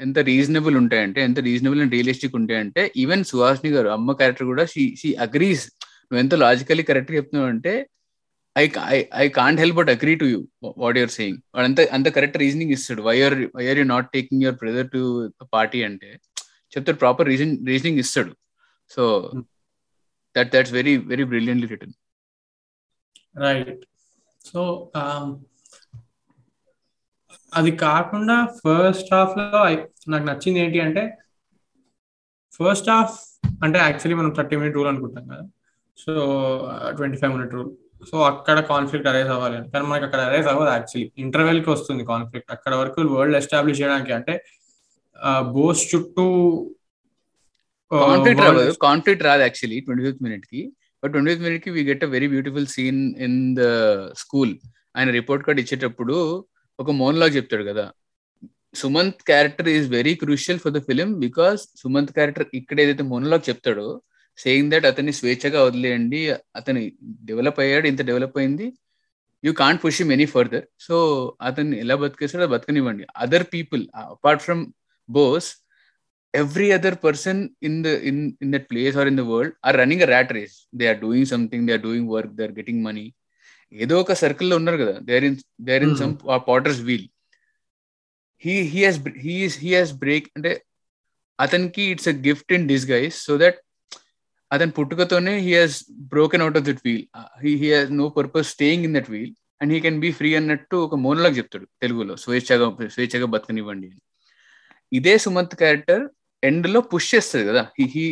ఎంత 0.00 0.18
రీజనబుల్ 0.18 0.76
ఉంటాయంటే 0.76 1.22
ఎంత 1.22 1.40
రీజనబుల్ 1.40 1.80
అండ్ 1.80 1.92
రియలిస్టిక్ 1.92 2.36
ఉంటాయంటే 2.36 2.92
ఈవెన్ 2.96 3.24
సుహాస్ని 3.24 3.70
గారు 3.70 3.88
అమ్మ 3.88 4.12
క్యారెక్టర్ 4.12 4.46
కూడా 4.46 4.64
షీ 4.64 4.84
షీ 4.96 5.14
అగ్రీస్. 5.14 5.64
నువ్వు 6.06 6.18
ఎంత 6.18 6.34
లాజికలీ 6.34 6.82
కరెక్ట్ 6.82 7.12
చెప్తున్నావు 7.12 7.48
అంటే 7.50 7.72
I 8.56 8.64
I 9.22 9.26
can't 9.40 9.60
help 9.62 9.76
but 9.80 9.90
agree 9.94 10.14
to 10.22 10.26
you 10.32 10.40
what 10.82 10.98
you're 11.00 11.14
saying 11.18 11.38
వాడు 11.54 11.66
అంత 11.70 11.80
అంత 11.96 12.08
కరెక్ట్ 12.16 12.38
రీజనింగ్ 12.44 12.72
ఇస్తాడు. 12.76 13.02
Why 13.08 13.16
are 13.26 13.36
why 13.56 13.64
are 13.72 13.78
you 13.80 13.86
not 13.94 14.08
taking 14.16 14.42
your 14.44 14.58
brother 14.62 14.90
to 14.96 15.02
party 15.56 15.80
అంటే 15.88 16.10
చెప్తాడు 16.72 16.98
ప్రాపర్ 17.04 17.28
రీజన్ 17.32 17.54
రీజనింగ్ 17.70 18.00
ఇస్తాడు. 18.04 18.32
So 18.94 19.02
that 20.36 20.50
that's 20.54 20.74
very 20.78 20.94
very 21.12 21.24
brilliantly 21.32 21.68
written 21.74 21.96
right 23.44 23.82
so 24.50 24.60
అది 27.52 27.70
కాకుండా 27.86 28.36
first 28.60 29.10
హాఫ్లో 29.14 29.44
నాకు 30.12 30.24
నచ్చింది 30.28 30.60
ఏంటి 30.64 30.78
అంటే 30.86 31.02
ఫస్ట్ 32.56 32.88
హాఫ్ 32.94 33.16
అంటే 33.64 33.78
యాక్చువల్లీ 33.86 34.16
మనం 34.20 34.32
థర్టీ 34.38 34.54
మినిట్ 34.60 34.76
రూల్ 34.78 34.90
అనుకుంటాం 34.90 35.24
కదా. 35.32 35.44
So 35.98 36.12
twenty 36.98 37.18
five 37.20 37.32
minute 37.36 37.54
rule 37.56 37.70
so 38.10 38.16
అక్కడ 38.30 38.58
కాన్ఫ్లిక్ట్ 38.72 39.08
అరైజ్ 39.10 39.30
అవ్వాలి 39.34 39.58
కానీ 39.72 39.84
మనకి 39.90 40.04
అక్కడ 40.08 40.20
అరైజ్ 40.28 40.48
అవ్వదు 40.52 40.70
యాక్చువల్లీ 40.76 41.08
ఇంటర్వెల్కి 41.24 41.68
వస్తుంది 41.74 42.02
కాన్ఫ్లిక్ట్ 42.12 42.50
అక్కడ 42.56 42.72
వరకు 42.80 43.00
వరల్డ్ 43.16 43.38
ఎస్టాబ్లిష్ 43.40 43.80
చేయడానికి 43.80 44.12
అంటే 44.18 44.34
బోస్ 45.56 45.82
చుట్టూ 45.90 46.26
కాన్ఫ్లిక్ట్ 47.90 48.42
రాదు. 48.46 48.62
కాన్ఫ్లిక్ట్ 48.86 49.24
రాదు 49.28 49.42
యాక్చువల్లీ 49.46 49.78
ట్వంటీ 49.86 50.04
ఫిఫ్త్ 50.06 50.22
మినిట్కి. 50.26 50.60
But 51.02 51.12
twenty 51.14 51.30
fifth 51.32 51.46
మినిట్కి 51.48 51.70
we 51.76 51.82
get 51.90 52.04
a 52.06 52.10
very 52.14 52.28
beautiful 52.34 52.68
scene 52.74 53.00
in 53.26 53.38
the 53.60 53.64
school 54.22 54.52
ఆయన 54.96 55.10
రిపోర్ట్ 55.18 55.44
కార్డ్ 55.46 55.60
ఇచ్చేటప్పుడు 55.62 56.16
ఒక 56.78 56.90
మోనలాగ్ 57.00 57.36
చెప్తాడు 57.38 57.64
కదా. 57.70 57.84
Sumanth 58.80 59.22
character 59.30 59.68
is 59.76 59.86
very 59.96 60.12
crucial 60.22 60.60
for 60.62 60.74
the 60.76 60.80
film 60.88 61.08
because 61.24 61.62
Sumanth 61.82 62.12
character 62.18 62.46
ఇక్కడ 62.60 62.78
ఏదైతే 62.84 63.04
మోనలాగ్ 63.12 63.44
చెప్తాడో 63.48 63.88
సేయింగ్ 64.38 64.70
దట్ 64.72 64.86
అతన్ని 64.90 65.12
స్వేచ్ఛగా 65.20 65.62
వదిలేయండి 65.68 66.20
అతని 66.60 66.82
డెవలప్ 67.30 67.60
అయ్యాడు 67.64 67.86
ఇంత 67.92 68.02
డెవలప్ 68.10 68.38
అయింది. 68.42 68.66
You 69.44 69.52
can't 69.62 69.82
push 69.84 69.98
him 70.02 70.12
any 70.16 70.26
further 70.34 70.64
so 70.86 70.96
అతన్ని 71.48 71.76
ఎలా 71.84 71.94
బతికేస్తాడో 72.04 72.48
బతకనివ్వండి. 72.54 73.04
Other 73.24 73.46
people 73.56 73.84
apart 74.14 74.44
from 74.48 74.64
Bose 75.08 75.50
every 76.34 76.66
other 76.74 76.92
person 77.02 77.36
in 77.68 77.74
the 77.84 77.90
in 78.08 78.18
in 78.42 78.48
that 78.54 78.62
place 78.70 78.94
or 79.00 79.04
in 79.10 79.16
the 79.20 79.24
world 79.30 79.50
are 79.66 79.74
running 79.80 80.00
a 80.04 80.06
rat 80.12 80.28
race. 80.36 80.54
They 80.78 80.86
are 80.90 80.98
doing 81.02 81.24
something 81.32 81.66
they 81.66 81.74
are 81.78 81.84
doing 81.88 82.04
work 82.12 82.28
they 82.36 82.44
are 82.46 82.54
getting 82.58 82.78
money. 82.86 83.04
ఏదో 83.72 83.94
ఒక 84.02 84.14
సర్కిల్లో 84.20 84.54
ఉన్నారు 84.60 84.78
కదా. 84.82 84.94
They 85.06 85.12
are 85.18 85.26
in 85.28 85.36
they 85.66 85.72
are 85.76 85.84
in 85.86 85.94
some 86.00 86.14
potter's 86.48 86.80
wheel 86.88 87.06
he 88.44 88.54
he 88.72 88.80
has 88.86 88.98
he 89.24 89.34
he 89.64 89.70
has 89.76 89.92
break 90.04 90.26
అంటే 90.36 90.52
అతనికి 91.38 91.84
it's 91.92 92.10
a 92.14 92.16
gift 92.28 92.54
in 92.58 92.66
disguise 92.94 93.18
so 93.28 93.36
that 93.44 93.58
అతని 94.52 94.72
పుట్టుకతోనే 94.78 95.34
he 95.44 95.52
has 95.58 95.76
broken 96.14 96.42
out 96.44 96.56
of 96.60 96.66
that 96.68 96.82
wheel 96.86 97.04
he 97.44 97.52
he 97.62 97.68
has 97.74 97.90
no 98.00 98.08
purpose 98.18 98.48
staying 98.54 98.84
in 98.88 98.94
that 98.98 99.10
wheel 99.14 99.32
and 99.60 99.72
he 99.74 99.78
can 99.80 100.00
be 100.04 100.10
free 100.18 100.30
అన్నట్టు 100.40 100.76
ఒక 100.76 100.94
monologue 101.04 101.38
చెప్తాడు 101.38 101.66
తెలుగులో 101.82 102.16
స్వేచ్ఛగా 102.16 102.66
స్వేచ్ఛగా 102.94 103.26
బతకనివ్వండి 103.34 103.86
అని. 103.92 104.02
ఇదే 104.92 105.14
సుమంత్ 105.24 105.54
క్యారెక్టర్ 105.62 106.02
ఎండ్లో 106.42 106.80
పుష్ 106.92 107.08
చేస్తుంది 107.14 107.44
కదా. 107.50 107.62
హీ 107.78 107.84
హీ 107.94 108.06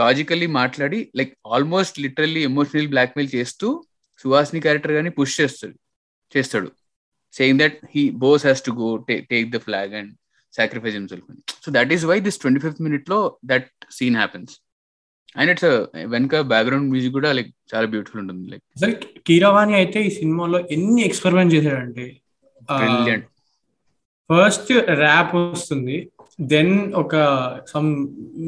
లాజికల్లీ 0.00 0.46
మాట్లాడి 0.60 1.00
like 1.18 1.32
almost 1.54 1.96
literally 2.04 2.42
emotional 2.50 2.88
blackmail 2.94 3.30
చేస్తూ 3.36 3.68
సుహాస్ని 4.24 4.60
క్యారెక్టర్ 4.60 4.94
కానీ 4.98 5.10
పుష్ 5.18 5.36
చేస్తాడు 5.40 5.76
చేస్తాడు. 6.32 6.68
Saying 7.34 7.60
that 7.62 7.78
he 7.94 8.02
Bose 8.24 8.44
has 8.46 8.62
to 8.66 8.72
go 8.82 8.88
take 9.32 9.48
the 9.54 9.60
flag 9.66 9.94
and 10.00 10.12
sacrifice 10.54 10.96
himself 10.98 11.28
so 11.64 11.70
that 11.76 11.92
is 11.96 12.04
why 12.10 12.18
this 12.26 12.38
twenty 12.42 12.60
fifth 12.64 12.82
మినిట్లో 12.86 13.18
that 13.52 13.70
scene 13.98 14.16
happens 14.22 14.52
and 15.36 15.50
it's 15.52 15.68
వెనక 16.12 16.40
background 16.50 16.88
music 16.92 17.14
కూడా 17.18 17.30
like 17.32 17.50
చాలా 17.72 17.86
beautiful 17.92 18.20
ఉంటుంది 18.22 18.44
like 18.52 18.64
అసలు 18.76 18.94
కీరవాణి 19.28 19.74
అయితే 19.80 20.00
ఈ 20.06 20.12
సినిమాలో 20.18 20.58
ఎన్ని 20.76 21.02
ఎక్స్పెరిమెంట్ 21.08 21.54
చేశాడంటే 21.56 22.04
ఫస్ట్ 24.30 24.70
ర్యాప్ 25.00 25.32
వస్తుంది 25.36 25.96
దెన్ 26.52 26.72
ఒక 27.02 27.14
సమ్ 27.72 27.88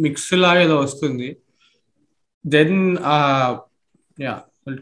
మిక్స్ 0.04 0.30
లాగా 0.44 0.60
ఏదో 0.60 0.76
వస్తుంది 0.84 1.28
దెన్ 2.44 2.78
యా 4.18 4.34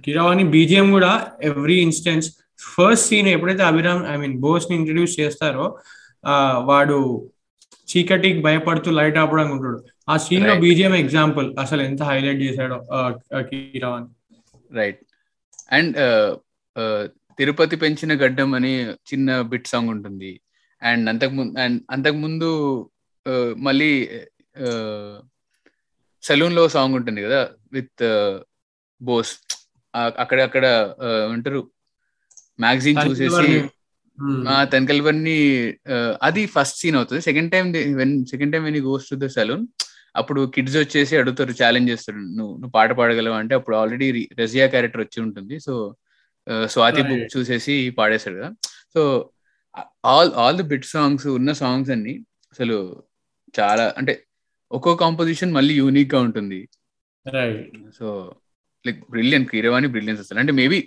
కిరవాణి 0.04 0.44
బీజిఎం 0.54 0.88
కూడా 0.92 1.12
ఎవ్రీ 1.48 1.76
ఇన్స్టెన్స్ 1.86 2.26
ఫస్ట్ 2.66 3.06
సీన్ 3.08 3.28
ఎప్పుడైతే 3.28 3.64
అభిరామ్ 3.70 4.04
ఐ 4.12 4.16
మీన్ 4.16 4.36
బోస్ని 4.40 4.74
ఇంట్రడ్యూస్ 4.78 5.18
చేస్తారో 5.20 5.66
వాడు 6.70 6.98
చీకటికి 7.88 8.40
భయపడుతూ 8.40 8.90
లైట్ 8.90 9.18
ఆపడానికి 9.18 9.54
ఉంటాడు. 9.56 9.80
ఆ 10.08 10.14
సీన్లో. 10.24 10.54
బీజిఎం 10.64 10.94
ఎగ్జాంపుల్ 11.02 11.46
అసలు 11.62 11.82
ఎంత 11.88 12.02
హైలైట్ 12.08 12.40
చేశాడో 12.46 12.76
కీరవాణి 13.50 14.08
రైట్ 14.78 15.00
అండ్ 15.76 15.94
తిరుపతి 17.38 17.76
పెంచిన 17.82 18.12
గడ్డం 18.22 18.50
అని 18.58 18.72
చిన్న 19.10 19.28
బిట్ 19.52 19.70
సాంగ్ 19.72 19.90
ఉంటుంది. 19.94 20.32
అండ్ 20.82 21.04
అంతకు 21.12 21.34
ముందు 21.38 21.54
అండ్ 21.64 21.78
అంతకు 21.94 22.18
ముందు 22.24 22.50
uh, 23.26 23.50
మళ్ళీ 23.66 23.90
సలూన్లో 26.22 26.64
సాంగ్ 26.74 26.94
ఉంటుంది 26.98 27.20
కదా 27.26 27.40
విత్ 27.76 28.02
బోస్ 29.00 29.32
అక్కడ 30.22 30.38
అక్కడ 30.48 30.66
ఉంటారు 31.34 31.60
మ్యాగజైన్ 32.58 33.00
చూసేసి 33.06 33.48
ఆ 34.54 34.56
తనకల్వన్ని 34.72 35.38
అది 36.28 36.42
ఫస్ట్ 36.54 36.78
సీన్ 36.82 36.96
అవుతుంది. 36.98 37.22
Second 37.28 37.50
time 37.54 37.66
when 38.00 38.14
second 38.32 38.52
time 38.54 38.62
when 38.68 38.78
goes 38.88 39.08
to 39.12 39.16
the 39.24 39.28
saloon 39.36 39.64
అప్పుడు 40.16 40.40
కిడ్స్ 40.54 40.76
వచ్చేసి 40.76 41.16
అడుగుతారు 41.16 41.52
ఛాలెంజ్ 41.62 41.90
చేస్తారు. 41.90 42.16
నువ్వు 42.16 42.52
నువ్వు 42.54 42.70
పాట 42.70 42.90
పాడగలవు? 42.92 43.34
అంటే 43.34 43.54
అప్పుడు 43.54 43.76
ఆల్రెడీ 43.76 44.28
రజియా 44.40 44.66
క్యారెక్టర్ 44.66 45.00
వచ్చి 45.00 45.18
ఉంటుంది. 45.22 45.60
So 45.60 45.96
Swathi 46.66 47.02
book. 47.02 47.36
చూసేసి 47.36 47.90
పాడేశాడు 47.90 48.36
కదా. 48.36 48.50
So 48.94 49.30
all 50.04 50.32
all 50.32 50.56
the 50.56 50.62
bit 50.62 50.84
songs 50.84 51.26
ఉన్న 51.26 51.52
సాంగ్స్ 51.52 51.90
అన్ని 51.90 52.14
అసలు 52.52 53.02
చాలా 53.60 53.94
అంటే 53.98 54.14
ఒక్కో 54.72 54.96
కాంపోజిషన్ 54.96 55.52
మళ్ళీ 55.52 55.74
యూనిక్గా 55.74 56.20
ఉంటుంది. 56.20 56.60
So 57.98 58.34
like 58.86 59.00
brilliant 59.10 59.46
Keeravani 59.46 59.88
brilliance 59.88 60.22
అసలు. 60.22 60.38
అంటే 60.38 60.52
మేబీ 60.52 60.78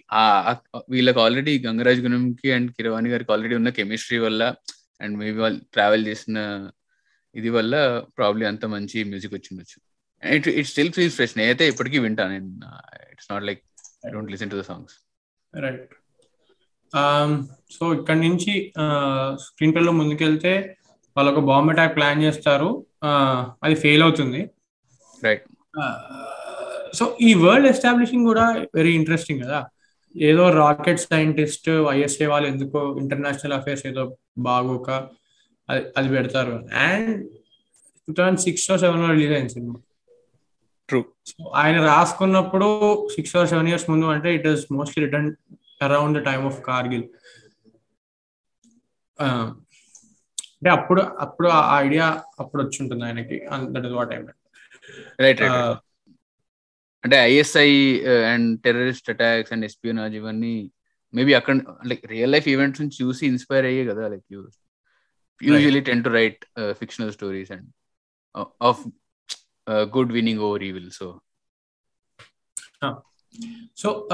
వీళ్ళకి 0.89 1.19
ఆల్రెడీ 1.19 1.53
గంగరాజ్ 1.65 2.01
గుణంకి 2.01 2.51
అండ్ 2.51 2.71
కిరవాణి 2.71 3.09
గారికి 3.09 3.31
ఆల్రెడీ 3.31 3.55
ఉన్న 3.55 3.69
కెమిస్ట్రీ 3.69 4.17
వల్ల 4.17 4.43
అండ్ 5.01 5.15
మేబీ 5.17 5.37
వాళ్ళు 5.37 5.59
ట్రావెల్ 5.73 6.07
చేసిన 6.07 6.37
ఇది 7.37 7.49
వల్ల 7.57 7.75
ప్రాబ్లీ 8.19 8.45
అంత 8.51 8.65
మంచి 8.75 8.97
music 9.11 9.35
వచ్చిండొచ్చు. 9.37 9.77
It 10.23 10.47
it 10.59 10.69
still 10.71 10.93
feels 10.97 11.15
fresh 11.19 11.35
నేనైతే 11.39 11.65
ఇప్పటికీ 11.71 11.97
వింటాను 12.05 12.31
నేను 12.35 12.49
it's 13.13 13.29
not 13.31 13.45
like 13.49 13.61
I 14.07 14.11
don't 14.15 14.31
listen 14.33 14.51
to 14.53 14.59
the 14.61 14.65
songs 14.71 14.95
right 15.53 15.93
so 17.75 17.85
ఇక్కడ 17.99 18.17
నుంచి 18.25 18.53
స్క్రీన్ 19.45 19.73
ప్లే 19.73 19.83
లో 19.87 19.93
ముందుకెళ్తే 20.01 20.53
వాళ్ళు 21.15 21.29
ఒక 21.33 21.41
బాంబ్ 21.51 21.71
అటాక్ 21.71 21.95
ప్లాన్ 21.97 22.23
చేస్తారు. 22.27 22.69
Uh, 23.07 23.39
అది 23.63 23.75
ఫెయిల్ 23.81 24.03
అవుతుంది. 24.03 24.39
రైట్ 25.25 25.43
సో 26.97 27.03
ఈ 27.21 27.29
వరల్డ్ 27.43 27.67
ఎస్టాబ్లిషింగ్ 27.71 28.25
కూడా 28.25 28.45
వెరీ 28.75 28.91
ఇంట్రెస్టింగ్ 28.99 29.41
కదా. 29.45 29.59
ఏదో 30.15 30.43
రాకెట్ 30.61 31.01
సైంటిస్ట్ 31.01 31.69
ఐఎస్ఏ 31.93 32.27
వాళ్ళు 32.31 32.47
ఎందుకో 32.49 32.79
ఇంటర్నేషనల్ 33.01 33.55
అఫేర్స్ 33.57 33.85
ఏదో 33.87 34.03
బాగోక 34.47 34.89
అది 35.69 35.81
అది 35.97 36.09
పెడతారు. 36.15 36.53
అండ్ 36.85 37.11
టూ 38.07 38.13
థౌసండ్ 38.13 38.41
సిక్స్ 38.45 38.65
సెవెన్లో 38.83 39.07
రిలీజ్ 39.13 39.33
అయింది 39.37 39.53
సినిమా. 39.55 39.77
ట్రూ 40.89 40.99
సో 41.25 41.37
ఆయన 41.61 41.77
రాసుకున్నప్పుడు 41.85 42.67
సిక్స్ 43.15 43.33
ఆర్ 43.35 43.47
సెవెన్ 43.47 43.67
ఇయర్స్ 43.67 43.87
ముందు 43.89 44.05
అంటే 44.13 44.29
it 44.35 44.47
is 44.47 44.63
mostly 44.71 44.99
written 45.05 45.29
around 45.81 46.17
the 46.17 46.21
time 46.23 46.45
of 46.45 46.59
Kargil 46.61 47.03
అంటే 50.53 50.69
అప్పుడు 50.69 51.01
అప్పుడు 51.19 51.47
ఆ 51.57 51.61
ఐడియా 51.79 52.05
అప్పుడు 52.39 52.61
వచ్చి 52.63 52.77
ఉంటుంది 52.83 53.03
ఆయనకి 53.03 53.37
that 53.73 53.85
is 53.85 53.93
what 53.93 54.13
I 54.13 54.19
right 54.19 55.41
right 55.41 55.43
అంటే 57.03 57.17
ISI 57.27 57.69
and 58.31 58.49
terrorist 58.63 59.09
attacks 59.09 59.53
and 59.53 59.65
espionage 59.65 60.15
ఇవన్నీ 60.15 60.55
మేబీ 61.13 61.33
అక్కడ 61.33 61.55
లైక్ 61.85 62.05
రియల్ 62.05 62.31
లైఫ్ 62.31 62.47
ఈవెంట్స్ 62.47 62.81
నుంచి 62.81 62.97
చూసి 63.03 63.23
ఇన్స్పైర్ 63.25 63.65
అయ్యే 63.65 63.83
కదా 63.85 64.05
like 64.07 64.25
you 64.31 64.39
usually 65.41 65.81
tend 65.81 66.03
to 66.03 66.09
write 66.09 66.45
fictional 66.71 67.11
stories 67.11 67.51
and 67.51 67.69
of 68.61 68.87
good 69.69 70.11
winning 70.11 70.39
over 70.39 70.63
evil 70.63 70.91
so 70.91 71.19
so 73.77 74.09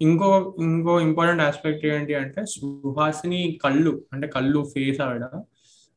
ఇంకో 0.00 0.56
ఇంకో 0.58 1.00
important 1.00 1.42
aspect 1.42 1.86
ఏంటి 1.86 2.14
అంటే 2.14 2.46
సుహాసిని 2.46 3.58
కళ్ళు 3.64 4.06
అంటే 4.12 4.26
కళ్ళు 4.26 4.64
ఫేస్ 4.74 5.00
ఆవిడ 5.00 5.22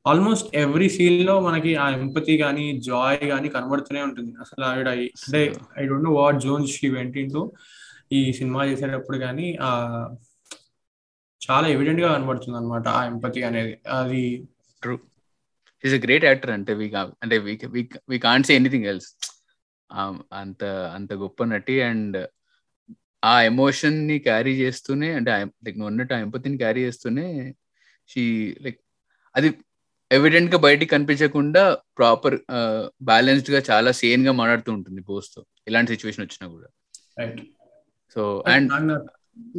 ఆల్మోస్ట్ 0.08 0.56
ఎవ్రీ 0.56 0.90
సీన్లో 0.90 1.42
మనకి 1.42 1.76
ఆ 1.76 1.90
ఎంపతి 1.90 2.38
కానీ 2.38 2.80
జాయ్ 2.80 3.20
కానీ 3.20 3.50
కనబడుతూనే 3.50 4.02
ఉంటుంది. 4.02 4.34
అసలు 4.42 4.66
ఆవిడ 4.66 4.88
అంటే 4.88 5.54
I 5.78 5.86
don't 5.86 6.04
know 6.04 6.12
what 6.12 6.40
zones 6.40 6.72
she 6.72 6.90
went 6.90 7.16
ఈ 8.12 8.34
సినిమా 8.34 8.66
చేసేటప్పుడు 8.66 9.18
కానీ 9.18 9.58
ఆ 9.62 9.72
చాలా 11.42 11.68
ఎవిడెంట్గా 11.68 12.14
కనబడుతుంది 12.14 12.58
అనమాట 12.58 12.88
ఆ 12.88 13.06
ఎంపతి 13.06 13.44
అనేది. 13.44 13.80
అది 13.90 14.48
true 14.82 15.00
is 15.86 15.94
a 15.94 15.98
great 15.98 16.26
actor 16.26 16.52
అంటే 16.52 16.74
వీ 16.74 16.92
అంటే 16.96 17.38
we 18.10 18.18
can't 18.20 18.48
say 18.48 18.56
anything 18.56 18.86
else 18.86 19.10
అంత 20.34 20.64
అంత 20.96 21.14
గొప్ప 21.14 21.44
నటి 21.44 21.82
అండ్ 21.82 22.28
ఆ 23.26 23.42
ఎమోషన్ని 23.42 24.20
క్యారీ 24.20 24.54
చేస్తూనే 24.56 25.14
అంటే 25.14 25.32
లైక్ 25.66 25.78
నువ్వు 25.78 25.88
అన్నట్టు 25.88 26.14
ఆ 26.14 26.18
ఎంపతిని 26.18 26.58
క్యారీ 26.58 26.82
చేస్తూనే 26.84 27.56
షీ 28.10 28.24
లైక్ 28.62 28.80
అది 29.36 29.50
ఎవిడెంట్గా 30.12 30.58
బయటికి 30.58 30.92
కనిపించకుండా 30.92 31.78
ప్రాపర్ 31.98 32.38
బ్యాలెన్స్డ్గా 33.02 33.60
చాలా 33.72 33.92
సేన్గా 33.92 34.32
మాట్లాడుతూ 34.32 34.72
ఉంటుంది 34.74 35.02
బోస్తో. 35.02 35.46
ఇలాంటి 35.68 35.96
సిచ్యువేషన్ 35.96 36.26
వచ్చినా 36.26 36.48
కూడా. 36.48 36.70
సో 38.16 38.44
అండ్ 38.48 38.72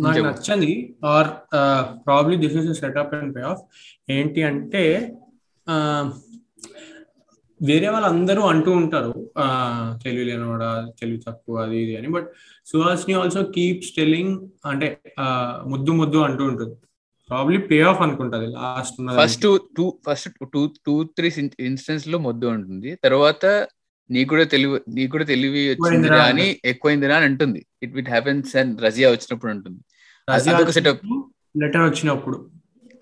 నాకు. 0.04 0.22
నచ్చంది 0.26 0.72
or 1.10 1.30
probably 2.04 2.36
this 2.36 2.56
is 2.60 2.80
setup 2.80 3.14
and 3.14 3.34
pay 3.36 3.42
off 3.50 3.62
ఏంటి 4.10 4.42
అంటే 4.42 4.84
ఆ, 5.66 5.74
వేరే 7.60 7.88
వాళ్ళందరూ 7.88 8.42
అంటూ 8.44 8.70
ఉంటారు 8.72 9.10
ఆ, 9.36 9.44
తెలివి 10.04 10.24
లేనివాడా 10.24 10.70
తెలివి 11.00 11.20
తక్కువ 11.26 11.56
అది 11.62 11.76
ఇది 11.82 11.94
అని. 11.96 12.08
But 12.08 12.28
Suhasini 12.66 13.14
also 13.14 13.42
keeps 13.54 13.92
telling 13.96 14.32
అంటే 14.64 14.88
ముద్దు 15.66 15.92
ముద్దు 15.92 16.18
అంటూ 16.20 16.44
ఉంటుంది. 16.44 16.74
Probably 17.28 17.58
pay 17.66 17.80
off 17.82 18.00
అనుకుంటది 18.02 18.46
last 18.56 18.96
first 19.18 19.44
two 19.76 19.84
first 20.06 20.28
two 20.52 20.62
two 20.86 20.94
three 21.16 21.28
ఇన్స్టెన్స్లో 21.66 22.18
మొద్దు 22.18 22.46
ఉంటుంది. 22.54 22.90
తర్వాత 23.04 23.44
నీకు 24.12 24.28
కూడా 24.28 24.44
తెలివి 24.44 24.80
నీకు 24.88 25.10
కూడా 25.10 25.24
తెలివి 25.24 25.52
వచ్చిందిరా 25.52 25.70
ఎక్కువైందిరా 25.70 26.24
అని 26.24 26.60
ఎక్కువైందిరా 26.64 27.16
అని 27.16 27.24
అంటుంది. 27.24 27.66
It 27.82 27.94
with 27.94 28.08
happens 28.08 28.56
and 28.56 28.82
Razia 28.82 29.10
వచ్చినప్పుడు 29.10 29.52
అంటుంది. 29.52 29.80
అదొక. 30.30 30.98
లెటర్ 31.62 31.82
వచ్చినప్పుడు 31.82 32.50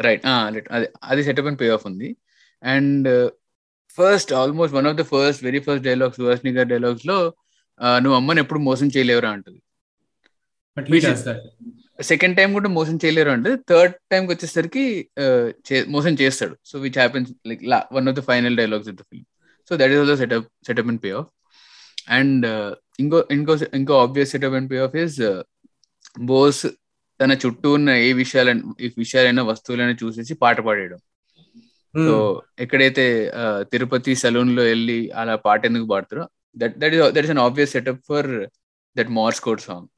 రైట్ 0.01 0.27
అది 0.27 0.89
అది 1.05 1.25
సెటప్ 1.25 1.47
అండ్ 1.47 1.61
పే 1.61 1.69
ఆఫ్ 1.69 1.87
ఉంది 1.87 2.17
and 2.65 3.31
first 3.91 4.33
almost 4.33 4.77
one 4.77 4.87
of 4.87 4.97
the 4.97 5.03
first 5.03 5.45
very 5.45 5.59
first 5.59 5.83
dialogues 5.83 6.17
Suhasini 6.17 6.53
గారి 6.53 6.69
డైలాగ్స్లో 6.69 7.33
నువ్వు 7.83 8.15
అమ్మని 8.15 8.41
ఎప్పుడు 8.41 8.59
మోసం 8.59 8.87
చేయలేవురా 8.87 9.31
అంటుంది. 9.31 9.63
సెకండ్ 12.03 12.37
టైం 12.37 12.53
కూడా 12.53 12.69
మోసం 12.69 12.97
చేయలేరు 12.97 13.31
అంటే 13.31 13.57
థర్డ్ 13.57 13.95
టైం 14.13 14.27
వచ్చేసరికి 14.27 15.09
చే- 15.73 15.85
మోసం 15.89 16.17
చేస్తాడు. 16.21 16.57
So 16.65 16.79
which 16.79 16.93
happens 16.93 17.33
like 17.47 17.63
one 17.93 18.09
of 18.09 18.17
the 18.17 18.21
final 18.21 18.57
dialogues 18.57 18.89
in 18.89 18.97
the 18.97 19.01
film 19.01 19.25
so 19.71 19.77
that 19.77 19.93
is 19.93 20.01
also 20.01 20.17
setup 20.17 20.47
setup 20.67 20.89
and 20.89 21.03
pay 21.03 21.11
off 21.19 21.29
and 22.13 22.47
ఇంకో 22.99 23.19
ఇంకో 23.35 23.53
ఇంకో 23.75 23.95
obvious 24.01 24.33
setup 24.35 24.57
and 24.57 24.71
pay 24.71 24.79
off 24.81 24.97
is 25.03 25.19
Bose 26.29 26.63
తన 27.21 27.33
చుట్టూ 27.43 27.69
ఉన్న 27.77 27.91
ఏ 28.03 28.11
విషయాలను 28.21 28.61
ఈ 28.81 28.91
విషయాలైనా 28.97 29.43
వస్తువులైనా 29.49 29.95
చూసేసి 30.01 30.35
పాట 30.43 30.57
పాడేయడం. 30.67 31.01
సో 31.95 32.15
ఎక్కడైతే 32.59 33.05
ఆ, 33.37 33.45
తిరుపతి 33.71 34.13
సలూన్లో 34.21 34.63
వెళ్ళి 34.65 34.99
అలా 35.21 35.35
పాట 35.45 35.61
ఎందుకు 35.67 35.87
పాడతారో 35.91 36.25
that 36.57 36.75
that 36.81 36.95
is 36.95 37.13
that 37.15 37.25
is 37.25 37.33
an 37.35 37.43
obvious 37.45 37.73
setup 37.77 38.03
for 38.09 38.29
that 38.97 39.11
Morse 39.17 39.41
code 39.41 39.63
song 39.63 39.89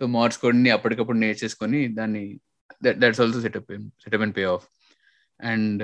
so 0.00 0.06
Morse 0.14 0.38
కోడ్ని 0.38 0.70
అప్పటికప్పుడు 0.74 1.18
నేర్చేసుకొని 1.18 1.80
దాన్ని 1.96 2.22
that 2.84 2.98
that's 3.00 3.20
also 3.20 3.40
setup 3.46 3.70
setup 4.04 4.24
and 4.26 4.36
pay 4.36 4.44
off 4.52 4.66
and 5.40 5.82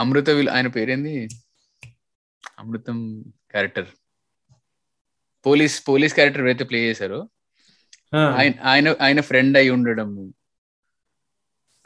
Amrutha 0.00 0.30
will 0.30 0.48
ఆయన 0.48 0.66
పేరేంది? 0.66 1.28
Amrutham 2.58 3.24
character. 3.50 3.86
Police 5.46 5.88
police 5.88 6.14
character 6.14 6.40
ఎవరైతే 6.40 6.64
play 6.64 6.88
చేశారో 6.88 7.28
ఆయన 8.16 8.52
ఆయన 8.62 8.94
ఆయన 9.00 9.20
ఫ్రెండ్ 9.20 9.58
అయి 9.58 9.70
ఉండడం. 9.70 10.32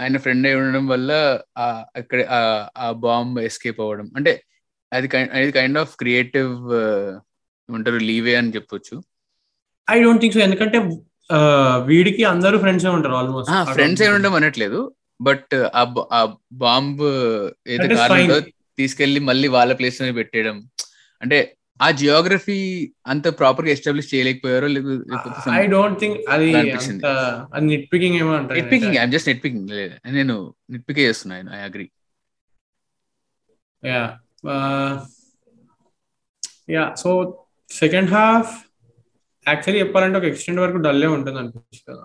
ఆయన 0.00 0.16
ఫ్రెండ్ 0.16 0.46
అయి 0.46 0.56
ఉండడం 0.56 0.86
వల్ల 0.86 1.40
ఆ 1.58 1.84
అక్కడ 1.96 2.24
ఆ- 2.76 2.92
బాంబ్ 2.92 3.40
ఎస్కేప్ 3.40 3.80
అవ్వడం. 3.80 4.10
అంటే 4.16 4.44
అది 4.92 5.16
అది 5.16 5.52
కైండ్ 5.52 5.78
ఆఫ్ 5.78 5.96
క్రియేటివ్ 5.96 6.72
ఏమంటారు 7.70 7.96
లీవే 7.96 8.34
అని 8.34 8.50
చెప్పొచ్చు. 8.50 9.02
ఐ 9.90 10.02
డోంట్ 10.02 10.20
థింక్ 10.20 10.34
సో 10.34 10.40
ఎందుకంటే 10.40 10.78
వీడికి 11.84 12.24
అందరూ 12.24 12.58
ఫ్రెండ్స్ 12.58 12.86
ఉంటారు 12.86 13.14
ఆల్మోస్ట్ 13.14 13.72
ఫ్రెండ్స్ 13.72 14.02
అయి 14.02 14.12
ఉండడం 14.12 14.34
అనట్లేదు. 14.34 14.94
బట్ 15.20 15.54
ఆ 15.80 16.22
బాంబ్ 16.64 17.02
ఏదో 17.74 17.86
fine. 18.10 18.32
తీసుకెళ్ళి 18.78 19.20
మళ్ళీ 19.28 19.48
వాళ్ళ 19.54 19.72
ప్లేస్ 19.78 20.02
మీద 20.02 20.12
పెట్టేయడం. 20.16 20.56
అంటే 21.22 21.38
ఆ 21.80 21.88
జియోగ్రఫీ 21.98 22.56
అంత 23.06 23.26
ప్రాపర్గా 23.38 23.72
ఎస్టాబ్లిష్ 23.74 24.10
చేయలేకపోయారో 24.12 24.68
ఐ 25.58 25.64
డోంట్ 25.74 25.98
థింక్ 26.00 26.16
అది 26.32 26.48
నిట్ 27.68 27.86
పికింగ్ 27.92 28.16
ఏమో 28.16 28.32
nit 28.56 28.70
picking 28.72 28.96
I'm 28.96 29.12
just 29.12 29.28
nit 29.28 29.42
picking 29.44 29.70
నేను 30.18 30.36
నిట్ 30.70 30.86
పికే 30.88 31.04
చేస్తున్నాను 31.08 31.50
I 31.58 31.60
agree 31.68 31.86
yeah 33.82 34.02
yeah 36.70 36.84
so 37.02 37.10
second 37.70 38.10
half 38.10 38.50
actually 39.46 39.80
చెప్పాలంటే 39.82 40.18
ఒక 40.18 40.24
ఎక్స్టెంట్ 40.24 40.60
వరకు 40.60 40.78
డల్లే 40.86 41.08
ఉంటుంది 41.16 41.38
అనిపిస్తుంది. 41.38 42.04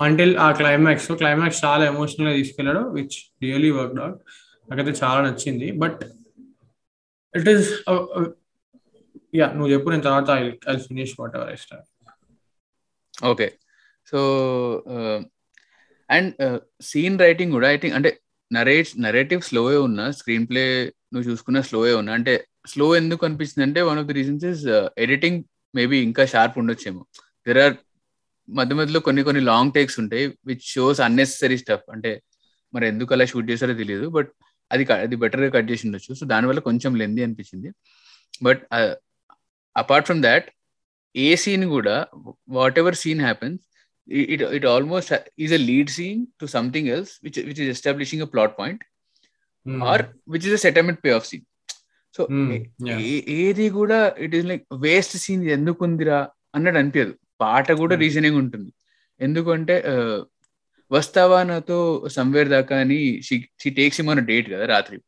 అంటిల్ 0.00 0.36
ఆ 0.36 0.52
క్లైమాక్స్ 0.52 1.12
క్లైమాక్స్ 1.12 1.64
చాలా 1.64 1.84
ఎమోషనల్గా 1.84 2.34
తీసుకెళ్ళాడు 2.34 2.78
విచ్ 2.88 3.16
రియలీ 3.42 3.70
వర్క్ 3.70 4.00
అవుట్ 4.00 4.20
నాకైతే 4.68 4.90
చాలా 5.02 5.20
నచ్చింది. 5.22 5.72
బట్ 5.72 6.00
ఇట్ 7.34 7.48
ఈస్ 7.48 7.68
యా 9.34 9.46
నువ్వు 9.52 9.72
చెప్పు 9.72 9.90
నేను 9.90 10.02
తర్వాత 10.02 10.30
I 10.68 10.76
finish 10.78 11.14
whatever 11.36 11.50
I 11.50 11.56
okay 13.26 13.48
so 14.12 14.18
and 16.08 16.30
scene 16.82 17.18
writing 17.18 17.52
కూడా 17.52 17.68
ఐ 17.70 17.76
థింక్ 17.76 17.94
అంటే 17.94 18.10
నరేట్ 18.50 18.88
నరేటివ్ 19.02 19.42
స్లోవే 19.42 19.76
ఉన్నా 19.78 20.10
స్క్రీన్ 20.10 20.48
ప్లే 20.48 20.64
నువ్వు 21.12 21.30
చూసుకున్న 21.30 21.60
స్లోవే 21.60 21.92
ఉన్నా 21.94 22.12
అంటే 22.12 22.34
స్లో 22.66 22.96
ఎందుకు 22.96 23.26
అనిపిస్తుంది 23.26 23.66
అంటే 23.66 23.82
one 23.82 23.98
of 23.98 24.06
the 24.06 24.12
reasons 24.12 24.44
is 24.44 24.64
editing 24.98 25.38
maybe 25.74 25.98
ఇంకా 25.98 26.24
షార్ప్ 26.24 26.58
ఉండొచ్చేమో. 26.58 27.02
దెర్ 27.46 27.58
ఆర్ 27.58 27.74
మధ్య 28.58 28.74
మధ్యలో 28.74 29.00
కొన్ని 29.06 29.22
కొన్ని 29.28 29.42
లాంగ్ 29.50 29.72
టేక్స్ 29.72 29.98
ఉంటాయి 30.02 30.24
విచ్ 30.48 30.66
షోస్ 30.74 31.00
అన్నెసరీ 31.06 31.56
స్టఫ్ 31.62 31.86
అంటే 31.94 32.12
మరి 32.74 32.84
ఎందుకు 32.88 33.14
అలా 33.14 33.24
షూట్ 33.32 33.48
చేశారో 33.50 33.74
తెలియదు 33.74 34.06
బట్ 34.16 34.30
అది 34.70 34.84
అది 35.04 35.16
బెటర్ 35.22 35.42
కట్ 35.56 35.68
చేసి 35.70 35.84
ఉండొచ్చు. 35.88 36.12
సో 36.14 36.24
దానివల్ల 36.26 36.60
కొంచెం 36.68 36.92
లెంది 37.00 37.20
అనిపించింది. 37.26 37.68
But 38.42 38.62
apart 39.76 40.06
from 40.08 40.22
that 40.28 40.46
a 41.14 41.28
scene 41.36 41.64
కూడా 41.68 41.96
whatever 42.78 42.96
scene 42.96 43.20
happens 43.20 43.62
it 44.34 44.42
it 44.58 44.66
almost 44.66 45.12
is 45.44 45.54
a 45.58 45.60
lead 45.70 45.90
scene 45.90 46.20
to 46.40 46.46
something 46.56 46.88
else 46.88 47.12
which 47.24 47.38
which 47.48 47.60
is 47.64 47.70
establishing 47.76 48.24
a 48.26 48.28
plot 48.34 48.54
point 48.60 48.82
or 49.90 50.02
which 50.28 50.46
is 50.48 50.56
a 50.58 50.62
settlement 50.66 51.00
pay 51.06 51.12
off 51.18 51.26
scene 51.26 51.44
so 52.14 52.22
ఏది 53.40 53.66
కూడా 53.70 53.98
it 54.18 54.34
is 54.34 54.46
like 54.52 54.64
waste 54.86 55.16
scene 55.16 55.42
ఎందుకు 55.56 55.80
ఉందిరా 55.84 56.20
అన్నట్టు 56.54 56.80
అనిపించదు 56.80 57.14
పాట 57.42 57.66
కూడా 57.82 57.94
reasoning 58.04 58.38
ఉంటుంది. 58.42 58.70
ఎందుకంటే 59.20 59.76
వస్తావా 60.90 61.38
నాతో 61.50 61.78
సంవేర్ 62.16 62.48
దాకా 62.56 62.76
అని 62.84 62.98
she 63.26 63.68
takes 63.78 64.00
him 64.02 64.10
on 64.12 64.22
date 64.30 64.46
కదా 64.54 64.64
రాత్రి. 64.74 64.98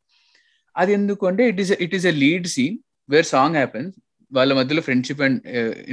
అది 0.77 0.91
ఎందుకు 0.99 1.23
అంటే 1.31 1.43
it 1.53 1.61
is 1.65 1.73
it 1.87 1.95
is 1.99 2.07
a 2.13 2.15
lead 2.25 2.47
scene 2.57 2.77
where 3.13 3.27
song 3.35 3.57
happens 3.61 3.93
వాళ్ళ 4.33 4.53
మధ్యలో 4.59 4.83
ఫ్రెండ్షిప్ 4.89 5.23
అండ్ 5.27 5.39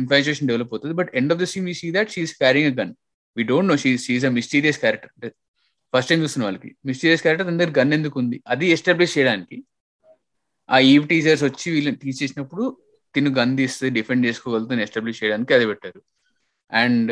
ఇన్ఫాన్షియేషన్ 0.01 0.47
డెవలప్ 0.51 0.71
అవుతుంది. 0.73 0.95
But 0.99 1.09
end 1.19 1.31
of 1.33 1.39
the 1.43 1.47
scene 1.53 1.65
we 1.69 1.75
see 1.81 1.87
that 1.97 2.11
she's 2.15 2.33
carrying 2.43 2.69
a 2.71 2.75
gun 2.81 2.91
we 3.37 3.43
don't 3.51 3.69
know 3.71 3.77
she 3.83 3.91
she's 4.05 4.27
a 4.29 4.31
mysterious 4.39 4.79
character 4.83 5.11
అంటే 5.15 5.29
first 5.93 6.09
time 6.11 6.19
చూస్తున్న 6.23 6.45
వాళ్ళకి. 6.47 6.69
Mysterious 6.89 7.21
character 7.25 7.49
అందరు 7.53 7.71
gun 7.79 7.93
ఎందుకు 7.97 8.17
ఉంది? 8.23 8.37
అది 8.53 8.65
ఎస్టాబ్లిష్ 8.75 9.13
చేయడానికి 9.17 9.57
ఆ 10.69 10.77
ఈవ్ 10.91 11.05
టీచర్స్ 11.11 11.43
వచ్చి 11.47 11.67
వీళ్ళని 11.75 11.99
తీసేసినప్పుడు 12.05 12.65
తిను 13.15 13.29
గన్ 13.39 13.53
తీస్తే 13.59 13.87
డిఫెండ్ 13.97 14.23
చేసుకోగలుగుతుంది 14.27 14.83
ఎస్టాబ్లిష్ 14.87 15.19
చేయడానికి 15.21 15.53
అది 15.57 15.65
పెట్టారు. 15.71 15.99
అండ్ 16.71 17.11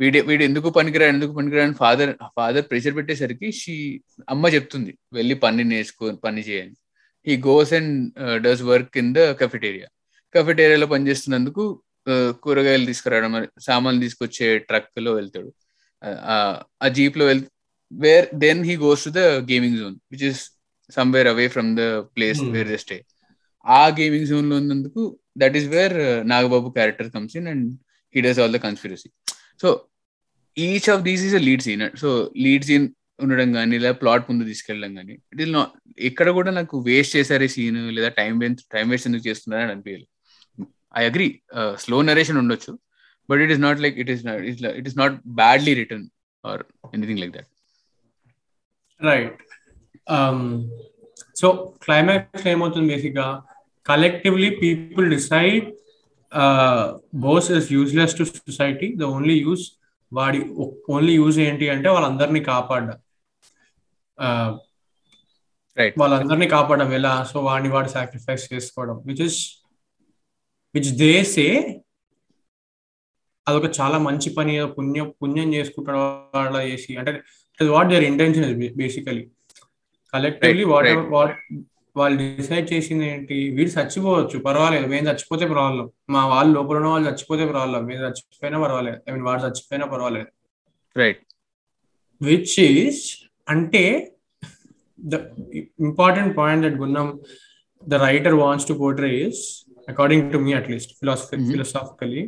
వీడి 0.00 0.20
వీడు 0.28 0.42
ఎందుకు 0.48 0.68
పనికిరాడు 0.78 1.12
ఎందుకు 1.16 1.32
పనికిరాడు 1.38 1.74
ఫాదర్ 1.82 2.10
ఫాదర్ 2.38 2.66
ప్రెషర్ 2.70 2.96
పెట్టేసరికి 2.98 3.48
షీ 3.60 3.74
అమ్మ 4.34 4.48
చెప్తుంది 4.54 4.92
వెళ్ళి 5.16 5.34
పని 5.44 5.64
నేర్చుకో 5.72 6.08
పని 6.26 6.42
చేయని 6.48 6.76
he 7.26 7.34
goes 7.46 7.72
and 7.78 7.94
does 8.44 8.62
work 8.70 8.96
in 9.02 9.12
the 9.16 9.20
cafeteria. 9.40 9.88
కెఫెటేరియాలో 10.34 10.86
పనిచేస్తున్నందుకు 10.94 11.64
కూరగాయలు 12.44 12.86
తీసుకురావడం 12.90 13.32
సామాన్లు 13.68 14.00
తీసుకొచ్చే 14.04 14.48
ట్రక్లో 14.68 15.12
వెళ్తాడు. 15.18 15.50
ఆ 16.84 16.88
జీప్లో 16.98 17.24
వెళ్ 17.30 17.42
where 17.92 18.26
then 18.44 18.60
he 18.68 18.74
goes 18.84 19.04
to 19.06 19.10
the 19.18 19.22
gaming 19.50 19.78
zone 19.80 19.96
which 20.12 20.26
is 20.30 20.42
somewhere 20.92 21.28
away 21.32 21.46
from 21.54 21.70
the 21.80 21.84
place 22.16 22.40
where 22.54 22.70
the 22.72 22.76
stay. 22.84 22.98
ఆ 23.68 23.82
గేమింగ్ 23.98 24.26
జోన్లో 24.26 24.56
ఉన్నందుకు 24.56 25.02
that 25.38 25.56
is 25.56 25.68
where 25.74 25.96
Nagababu 26.24 26.68
character 26.76 27.10
comes 27.14 27.34
in 27.40 27.48
and 27.52 27.66
he 28.14 28.20
does 28.20 28.40
all 28.42 28.54
the 28.56 28.60
conspiracy 28.66 29.08
so 29.62 29.68
each 30.56 30.88
of 30.90 31.02
these 31.02 31.24
is 31.28 31.34
a 31.34 31.42
lead 31.48 31.64
scene 31.66 31.84
so 32.02 32.10
lead 32.46 32.64
scene 32.64 32.86
ఉండడం 33.22 33.48
కానీ 33.52 33.76
లేదా 33.78 33.96
plot 34.02 34.26
ముందు 34.30 34.44
తీసుకెళ్ళడం 34.44 34.92
కానీ 34.94 35.14
it 35.32 35.40
is 35.44 35.52
not 35.52 35.72
ఇక్కడ 36.08 36.28
కూడా 36.38 36.50
నాకు 36.50 36.76
వేస్ట్ 36.80 37.14
చేశారే 37.16 37.48
సీన్ 37.56 37.78
లేదా 37.96 38.10
టైం 38.20 38.34
టైం 38.74 38.86
వేస్ట్ 38.90 39.08
ఎందుకు 39.10 39.24
చేస్తున్నారని 39.28 39.72
అనిపించాలి 39.72 40.06
ఐ 40.96 41.04
అగ్రి 41.04 41.28
స్లో 41.76 41.96
నరేషన్ 42.02 42.38
ఉండొచ్చు 42.38 42.72
but 43.28 43.40
it 43.40 43.52
is 43.52 43.62
not 43.66 43.80
like 43.80 43.96
it 44.04 44.10
is 44.10 44.22
it 44.72 44.88
is 44.90 44.98
not 44.98 45.16
badly 45.40 45.74
written 45.74 46.06
or 46.44 46.62
anything 46.94 47.20
like 47.22 47.34
that 47.38 47.48
right 49.00 49.34
so 51.36 51.48
climax 51.84 52.46
ఏమవుతుంది 52.46 52.88
బేసిక్గా 52.94 53.26
collectively 53.88 54.50
people 54.50 55.10
decide 55.10 55.66
Bose 57.14 57.50
is 57.50 57.72
useless 57.72 58.18
to 58.18 58.24
society 58.24 58.94
the 58.96 59.02
only 59.02 59.36
use 59.38 59.64
వాడి 60.12 60.40
only 60.90 61.12
use 61.14 61.38
ఏంటి 61.38 61.68
అంటే 61.68 61.88
వాళ్ళందరినీ 61.88 62.40
కాపాడడం. 62.40 62.98
వాళ్ళందరినీ 65.98 66.48
కాపాడడం 66.48 66.92
ఎలా? 66.92 67.24
సో 67.24 67.40
వాడిని 67.40 67.68
వాడు 67.68 67.88
సాక్రిఫైస్ 67.88 68.52
చేసుకోవడం 68.52 69.02
which 69.06 69.20
is 69.20 69.38
which 70.74 70.90
they 70.96 71.24
say 71.24 71.46
అదొక 73.48 73.80
చాలా 73.80 73.98
మంచి 73.98 74.34
పని 74.34 74.66
పుణ్యం 74.66 75.14
పుణ్యం 75.22 75.54
చేసుకుంటాడు 75.54 75.98
వాళ్ళ 75.98 76.56
చేసి 76.62 76.96
అంటే 76.96 77.12
what 77.64 77.88
their 77.88 78.04
intention 78.04 78.76
basically 78.76 79.24
collectively 80.14 80.64
what 80.64 80.88
what 80.88 81.36
వాళ్ళు 82.00 82.18
డిసైడ్ 82.36 82.72
చేసింది 82.72 83.04
ఏంటి? 83.12 83.36
వీడు 83.56 83.70
చచ్చిపోవచ్చు 83.70 84.38
పర్వాలేదు. 84.38 84.86
మేము 84.86 85.04
చచ్చిపోతే 85.08 85.46
ప్రాబ్లం 85.46 85.86
మా 86.10 86.26
వాళ్ళు 86.26 86.52
లోపల 86.54 86.76
ఉన్న 86.76 86.88
వాళ్ళు 86.88 87.08
చచ్చిపోతే 87.08 87.46
ప్రాబ్లం 87.46 87.84
మీరు 87.84 88.02
చచ్చిపోయినా 88.04 88.58
పర్వాలేదు. 88.62 88.98
ఐ 89.08 89.12
మీన్ 89.12 89.24
వాడు 89.24 89.42
చచ్చిపోయినా 89.42 89.86
పర్వాలేదు. 89.86 90.30
రైట్ 90.96 91.20
విచ్ 92.22 92.60
ఈస్ 92.60 93.02
అంటే 93.48 93.84
the 95.00 95.14
important 95.80 96.32
point 96.36 96.62
that 96.66 96.78
Gunnam 96.80 97.08
the 97.82 97.94
writer 98.06 98.34
wants 98.34 98.68
to 98.68 98.74
portray 98.74 99.10
is 99.26 99.42
according 99.88 100.32
to 100.32 100.38
me 100.46 100.52
at least 100.52 100.92
philosophy 101.00 101.36
philosophically 101.52 102.22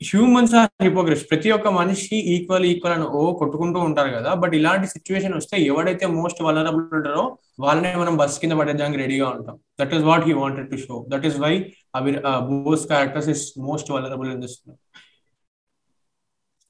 humans 0.00 0.54
are 0.60 0.84
hypocrites 0.86 1.24
ప్రతి 1.30 1.50
ఒక్క 1.56 1.68
మనిషి 1.78 2.16
ఈక్వల్ 2.32 2.64
ఈక్వల్ 2.70 2.94
అని 2.96 3.06
ఓ 3.18 3.20
కొట్టుకుంటూ 3.40 3.78
ఉంటారు 3.88 4.10
కదా. 4.16 4.30
బట్ 4.42 4.54
ఇలాంటి 4.58 4.86
సిచ్యువేషన్ 4.94 5.34
వస్తే 5.38 5.56
ఎవడైతే 5.70 6.06
మోస్ట్ 6.16 6.40
వలరబుల్ 6.46 6.84
ఉంటారో 6.98 7.24
వాళ్ళనే 7.64 7.92
మనం 7.96 8.16
బస్ 8.20 8.38
కింద 8.42 8.54
పడేదానికి 8.60 9.00
రెడీగా 9.02 9.28
ఉంటాం. 9.36 9.56
That 9.80 9.94
is 9.94 10.04
what 10.10 10.24
he 10.28 10.34
wanted 10.42 10.68
to 10.72 10.78
show 10.84 10.96
that 11.12 11.26
is 11.28 11.38
why 11.44 11.52
our 12.00 12.18
Bose 12.50 12.84
characters 12.92 13.30
is 13.34 13.44
most 13.68 13.90
vulnerable 13.96 14.30
in 14.34 14.42
this 14.44 14.56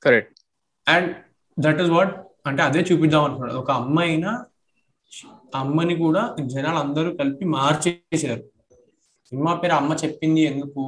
correct 0.03 0.39
and 0.87 1.11
that 1.59 1.81
is 1.85 1.93
what 1.97 2.15
అంటే 2.49 2.63
అదే 2.63 2.81
చూపిద్దాం 2.89 3.25
అనుకున్నాడు. 3.25 3.59
ఒక 3.63 3.71
అమ్మాయిన 3.81 4.27
అమ్మని 5.55 5.95
కూడా 5.97 6.23
జనాలు 6.55 6.79
అందరూ 6.85 7.11
కలిపి 7.17 7.45
మార్చేసారు 7.57 8.43
సినిమా 9.29 9.53
పేరు 9.55 9.75
అమ్మ 9.81 9.93
చెప్పింది 10.03 10.43
ఎందుకు? 10.53 10.83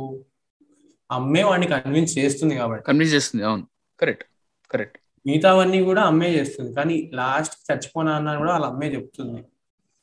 అమ్మే 1.11 1.43
వాడిని 1.43 1.67
కన్విన్స్ 1.67 2.19
చేస్తుంది 2.19 2.55
కాబట్టి. 2.55 2.85
కన్విన్స్ 2.85 3.15
చేస్తుంది 3.15 3.45
అవును. 3.45 3.67
కరెక్ట్ 4.01 4.25
కరెక్ట్ 4.71 4.99
మిగతావన్నీ 5.27 5.85
కూడా 5.85 6.03
అమ్మే 6.03 6.35
చేస్తుంది. 6.35 6.75
కానీ 6.75 7.11
లాస్ట్ 7.15 7.73
చచ్చిపోనా 7.73 8.17
అన్న 8.17 8.37
కూడా 8.39 8.53
వాళ్ళ 8.53 8.67
అమ్మే 8.67 8.89
చెప్తుంది. 8.95 9.45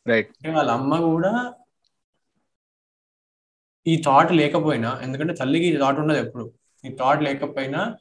రైట్ 0.07 0.29
అంటే 0.29 0.51
వాళ్ళ 0.51 0.71
అమ్మ 0.71 0.99
కూడా 0.99 1.53
ఈ 3.87 4.03
థాట్ 4.05 4.31
లేకపోయినా 4.31 4.99
ఎందుకంటే 5.03 5.33
తల్లికి 5.33 5.65
ఈ 5.65 5.77
థాట్ 5.77 5.99
ఉండదు 5.99 6.17
ఎప్పుడు. 6.17 6.53
ఈ 6.85 6.89
థాట్ 6.89 7.23
లేకపోయినా 7.23 7.97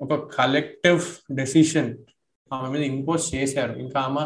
ఒక 0.00 0.14
కలెక్టివ్ 0.34 1.34
డెసిషన్ 1.34 1.96
ఆమె 2.52 2.68
మీద 2.68 2.82
ఇంపోజ్ 2.82 3.34
చేశారు. 3.34 3.72
ఇంకా 3.72 4.00
ఆమె 4.00 4.24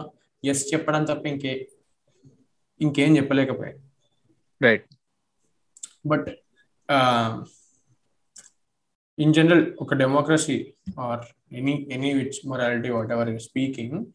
ఎస్ 0.48 0.74
చెప్పడం 0.74 1.04
తప్ప 1.04 1.26
ఇంకే 1.26 1.68
ఇంకేం 2.80 3.16
చెప్పలేకపోయాయి. 3.16 3.76
రైట్ 4.62 4.86
బట్ 6.06 6.28
ఇన్ 9.18 9.34
జనరల్ 9.34 9.76
ఒక 9.80 9.94
democracy 9.94 10.74
or 11.00 11.20
any 11.52 11.88
any 11.92 12.14
which 12.14 12.48
morality 12.48 12.90
whatever 13.12 13.40
speaking 13.40 14.06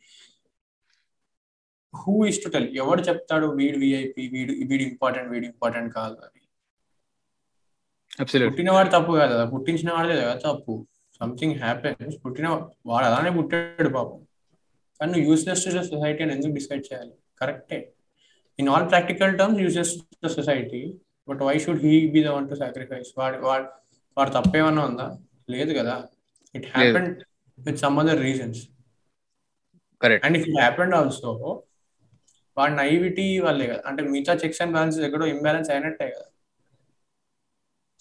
who 1.96 2.26
is 2.26 2.44
to 2.44 2.50
tell 2.50 2.78
ఎవడు 2.78 3.02
చెప్తాడు 3.02 3.48
వీడు 3.48 3.78
విఐపి 3.78 4.28
వీడు 4.28 4.54
వీడు 4.54 4.84
ఇంపార్టెంట్ 4.84 5.30
వీడు 5.30 5.46
ఇంపార్టెంట్ 5.46 5.94
కాదు 5.94 6.14
అని. 6.14 6.42
పుట్టినవాడు 8.50 8.90
తప్పు 8.90 9.12
కాదు 9.12 9.34
కదా. 9.34 9.46
పుట్టించిన 9.46 9.94
వాడే 9.94 10.16
కదా 10.22 10.36
తప్పు. 10.36 10.88
సంథింగ్ 11.20 11.56
హ్యాపెన్స్ 11.56 12.26
పుట్టిన 12.26 12.48
వాడు 12.86 13.06
అలానే 13.06 13.32
పుట్టాడు 13.32 13.90
పాపం. 13.90 14.20
కానీ 15.00 15.12
నువ్వు 15.12 15.32
యూస్లెస్ 15.32 15.66
టు 15.66 15.70
సొసైటీ 15.70 16.24
అని 16.24 16.34
ఎందుకు 16.34 16.54
డిసైడ్ 16.54 16.84
చేయాలి? 16.94 17.14
కరెక్టే 17.42 17.94
in 18.60 18.70
all 18.70 18.90
practical 18.90 19.38
terms 19.38 19.62
useless 19.62 19.94
to 20.24 20.28
society 20.28 20.94
but 21.30 21.42
why 21.42 21.60
should 21.60 21.82
he 21.82 22.08
be 22.12 22.24
the 22.24 22.28
one 22.28 22.50
to 22.50 22.56
sacrifice 22.56 23.12
వాడు 23.18 23.38
వాడు 23.38 23.81
వాడు 24.22 24.34
తప్పేమన్నా 24.38 24.84
ఉందా? 24.92 25.08
లేదు 25.56 25.72
కదా. 25.80 25.96
It 26.56 26.68
happened 26.76 27.20
with 27.58 27.80
some 27.86 28.00
other 28.02 28.22
reasons 28.30 28.62
correct 30.02 30.26
and 30.28 30.38
if 30.40 30.48
it 30.50 30.60
happened 30.62 30.96
also 31.00 31.32
వాడి 32.58 32.74
నైవిటీ 32.76 33.28
వాళ్ళే 33.46 33.66
కదా. 33.72 33.82
అంటే 33.90 34.02
మిగతా 34.14 34.34
చెక్స్ 34.44 34.62
అండ్ 34.64 34.74
బ్యాలెన్సెస్ 34.76 35.06
ఎక్కడో 35.08 35.26
ఇంబ్యాలెన్స్ 35.36 35.70
అయినట్టే 35.76 36.08
కదా. 36.16 36.28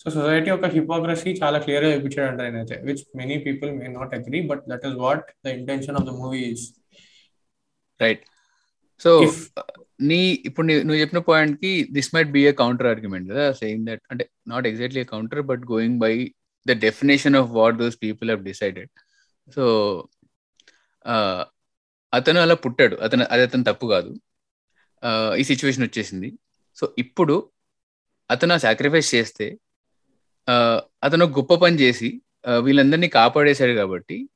సో 0.03 0.07
సొసైటీ 0.15 0.51
ఒక 0.51 0.67
హిపోక్రసీ 0.75 1.31
చాలా 1.43 1.59
క్లియర్గా 1.65 1.89
చూపించాడు 1.95 2.29
అంటే 2.31 2.43
నేనైతే 2.47 2.77
which 2.87 3.03
many 3.19 3.37
people 3.47 3.71
may 3.79 3.89
not 3.97 4.13
agree 4.19 4.41
but 4.51 4.63
that 4.71 4.85
is 4.89 4.97
what 5.05 5.27
the 5.47 5.55
intention 5.59 5.97
of 6.01 6.07
the 6.09 6.13
movie 6.21 6.41
is 6.53 6.65
right 8.01 8.23
so 9.01 9.11
నీ 10.01 10.43
ఇప్పుడు 10.47 10.67
నువ్వు 10.67 11.01
చెప్పిన 11.01 11.19
పాయింట్కి 11.19 11.89
this 11.91 12.15
might 12.15 12.31
be 12.31 12.41
a 12.47 12.53
counter 12.53 12.87
argument 12.87 13.31
కదా 13.31 13.53
సేయింగ్ 13.53 13.87
దట్ 13.87 14.03
అంటే 14.11 14.31
not 14.49 14.67
exactly 14.67 15.05
counter 15.05 15.43
but 15.43 15.61
going 15.73 15.99
by 15.99 16.35
the 16.67 16.73
definition 16.73 17.37
of 17.37 17.51
what 17.51 17.77
those 17.77 17.97
people 18.03 18.31
have 18.31 18.45
decided 18.45 18.91
so 19.55 19.65
అతను 22.13 22.41
అలా 22.41 22.55
పుట్టాడు. 22.55 22.97
అతను 22.97 23.25
అది 23.31 23.43
అతను 23.43 23.65
తప్పు 23.65 23.87
కాదు. 23.87 24.11
ఈ 25.39 25.43
సిచ్యువేషన్ 25.45 25.85
వచ్చేసింది. 25.85 26.29
సో 26.77 26.95
ఇప్పుడు 26.99 27.37
అతను 28.31 28.53
ఆ 28.55 28.57
సాక్రిఫైస్ 28.57 29.15
చేస్తే 29.15 29.47
అతను 31.03 31.25
గొప్ప 31.27 31.55
పని 31.55 31.77
చేసి 31.81 32.09
వీళ్ళందరినీ 32.63 33.09
కాపాడేశాడు 33.09 33.73
కాబట్టి 33.73 34.29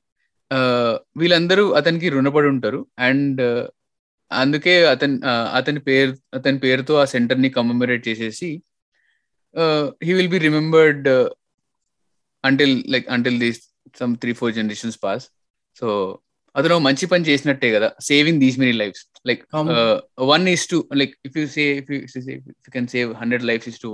వీళ్ళందరూ 1.16 1.72
అతనికి 1.72 2.09
రుణపడి 2.09 2.48
ఉంటారు. 2.48 2.87
అండ్ 2.98 3.42
అందుకే 4.35 4.75
అతని 4.87 5.16
అతని 5.59 5.81
పేరు 5.81 6.12
అతని 6.35 6.59
పేరుతో 6.59 6.94
ఆ 6.94 7.05
సెంటర్ని 7.05 7.51
కమమరేట్ 7.51 8.09
చేసేసి 8.09 8.49
he 10.07 10.12
will 10.12 10.33
be 10.37 10.38
remembered 10.38 11.09
until 12.44 12.75
like 12.92 13.09
until 13.09 13.38
this 13.38 13.61
some 13.99 14.14
three 14.16 14.33
four 14.33 14.55
generations 14.55 14.99
pass 15.05 15.25
so 15.81 15.88
అతను 16.55 16.77
మంచి 16.79 17.07
పని 17.07 17.25
చేసినట్టే 17.25 17.68
కదా 17.73 17.88
saving 18.01 18.40
these 18.40 18.59
many 18.59 18.73
lives 18.73 19.05
like 19.27 19.42
one 20.33 20.44
is 20.49 20.66
to 20.68 20.79
like 20.94 21.14
if 21.27 21.37
you 21.38 21.47
say 21.47 21.64
if 21.81 21.90
you 21.90 21.99
can 22.73 22.88
save 22.88 23.11
hundred 23.14 23.47
lives 23.51 23.68
is 23.73 23.81
to 23.81 23.90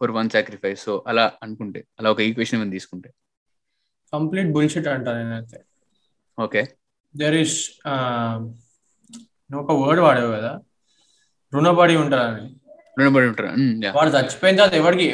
for 0.00 0.10
one 0.10 0.30
sacrifice 0.30 0.82
so 0.84 0.94
అలా 1.06 1.24
అనుకుంటే 1.42 1.80
అలా 1.98 2.10
ఒక 2.10 2.20
equation 2.20 2.60
మనం 2.60 2.70
తీసుకుంటే. 2.70 3.08
కంప్లీట్ 4.12 4.50
బుల్షిట్ 4.52 4.88
అంటాను 4.88 5.18
నేనైతే. 5.22 5.58
ఓకే 6.38 6.62
దెర్ 7.14 7.34
ఇస్ 7.34 7.56
నువ్వు 9.50 9.62
ఒక 9.64 9.74
వర్డ్ 9.80 10.00
వాడావు 10.00 10.30
కదా. 10.32 10.52
రుణపడి 11.52 11.96
ఉంటారని. 11.96 12.44
రుణపడి 12.98 13.26
ఉంటారు. 13.30 13.48
వాడు 13.96 14.10
చచ్చిపోయిన 14.16 14.56
తర్వాత 14.56 14.74
ఎవరికి 14.82 15.06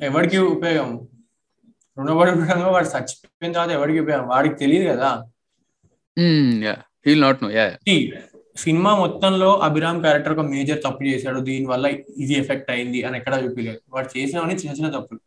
ఎవరికి 0.00 0.38
ఉపయోగం? 0.54 0.90
రుణపడి 1.96 2.30
ఉండడంగా 2.30 2.68
వాడు 2.76 2.88
చచ్చిపోయిన 2.94 3.52
తర్వాత 3.52 3.72
ఎవరికి 3.78 4.00
ఉపయోగం? 4.00 4.26
వాడికి 4.34 4.54
తెలియదు 4.54 4.86
కదా. 4.92 5.10
నాట్ 7.24 7.42
నో 7.44 7.50
యా 7.50 7.66
సినిమా 8.64 8.90
మొత్తంలో 8.96 9.48
అభిరామ్ 9.66 9.98
క్యారెక్టర్ 10.00 10.34
ఒక 10.38 10.44
మేజర్ 10.52 10.78
తప్పు 10.84 11.02
చేశాడు. 11.04 11.40
దీని 11.48 11.66
వల్ల 11.66 11.86
ఇది 12.24 12.34
ఎఫెక్ట్ 12.42 12.70
అయింది 12.74 13.00
అని 13.06 13.16
ఎక్కడా 13.18 13.38
చూపించలేదు 13.44 13.80
వాడు 13.94 14.08
చేసినవన్నీ 14.18 14.54
చిన్న 14.54 14.74
చిన్న 14.76 14.90
తప్పులు. 14.96 15.20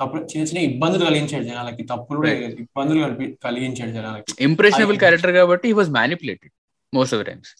తప్పులు 0.00 0.22
చిన్న 0.22 0.42
చిన్న 0.48 0.60
ఇబ్బందులు 0.70 1.04
కలిగించాడు 1.04 1.44
జనాలకి. 1.44 1.82
తప్పులు 1.92 2.18
కూడా 2.18 2.32
ఇబ్బందులు 2.64 3.00
కలిగించాడు 3.44 3.90
జనాలకి. 3.90 4.34
ఇంప్రెషనబుల్ 4.40 4.98
క్యారెక్టర్ 4.98 5.32
కాబట్టి 5.40 5.68
he 5.68 5.72
was 5.72 5.90
manipulated 5.90 6.52
most 6.94 7.14
of 7.14 7.24
times 7.26 7.50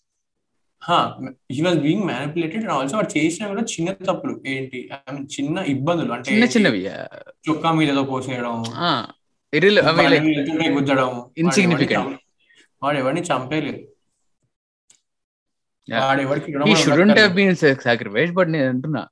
he 1.52 1.62
was 1.62 1.78
being 1.78 2.04
manipulated 2.04 2.62
and 2.62 2.72
also 2.72 2.96
వాడు 2.96 3.18
చేసిన 3.18 3.46
కూడా 3.46 3.62
చిన్న 3.62 3.92
తప్పులు. 3.92 4.34
ఏంటి? 4.46 4.80
చిన్న 5.36 5.58
ఇబ్బందులు. 5.58 6.12
అంటే 6.12 6.30
చిన్న 6.32 6.44
చిన్నవి 6.44 6.80
చొక్కా 7.48 7.72
మీద 7.72 7.88
ఏదో 7.90 8.02
పోసేయడం 8.02 8.54
గుద్దడం. 10.76 11.10
ఇన్సిగ్నిఫికెంట్ 11.38 12.16
వాడు 12.82 12.98
ఎవరిని 12.98 13.22
చంపేయలేదు 13.22 13.82
సాక్రిఫైస్ 17.84 18.32
బట్ 18.32 18.50
నేను 18.52 18.68
అంటున్నా 18.68 19.02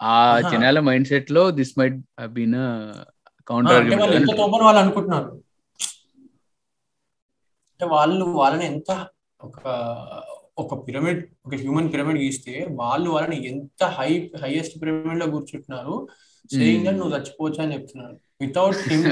ఆ 0.00 0.14
జనాల 0.52 0.80
మైండ్ 0.80 1.08
సెట్లో 1.08 1.50
దిస్ 1.50 1.74
మైట్ 1.78 1.98
బీన్ 2.26 2.56
కౌంటర్ 3.46 3.90
వాళ్ళు 4.64 4.80
అనుకుంటున్నారు? 4.80 5.30
అంటే 7.72 7.86
వాళ్ళు 7.94 8.24
వాళ్ళని 8.24 8.66
ఎంత 8.66 8.90
ఒక 9.46 9.60
ఒక 10.58 10.74
పిరమిడ్ 10.86 11.20
ఒక 11.46 11.54
హ్యూమన్ 11.54 11.88
పిరమిడ్ 11.92 12.18
గీస్తే 12.18 12.54
వాళ్ళు 12.70 13.08
వాళ్ళని 13.10 13.38
ఎంత 13.48 13.84
హై 13.98 14.10
హైయెస్ట్ 14.42 14.76
పిరమిడ్లో 14.82 15.26
కూర్చుంటున్నారు 15.26 15.96
సేయింగ్ 16.50 16.86
దట్ 16.86 16.98
నువ్వు 17.00 17.14
చచ్చిపోవచ్చు 17.16 17.60
అని 17.62 17.74
చెప్తున్నారు. 17.74 18.16
వితౌట్ 18.40 18.80
హిమ్ 18.92 19.04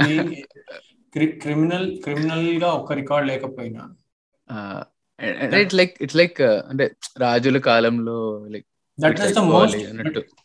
క్రిమినల్ 1.43 1.89
క్రిమినల్గా 2.01 2.69
ఒక 2.81 2.93
రికార్డ్ 2.93 3.27
లేకపోయినా. 3.29 3.83
ఇట్స్ 5.63 5.77
లైక్ 5.81 5.95
ఇట్స్ 6.03 6.17
లైక్ 6.17 6.41
అంటే 6.71 6.85
రాజుల 7.21 7.59
కాలంలో 7.71 8.19
like 8.55 8.67
that 8.99 9.21
is 9.27 9.35
the 9.39 9.45
most 9.53 9.85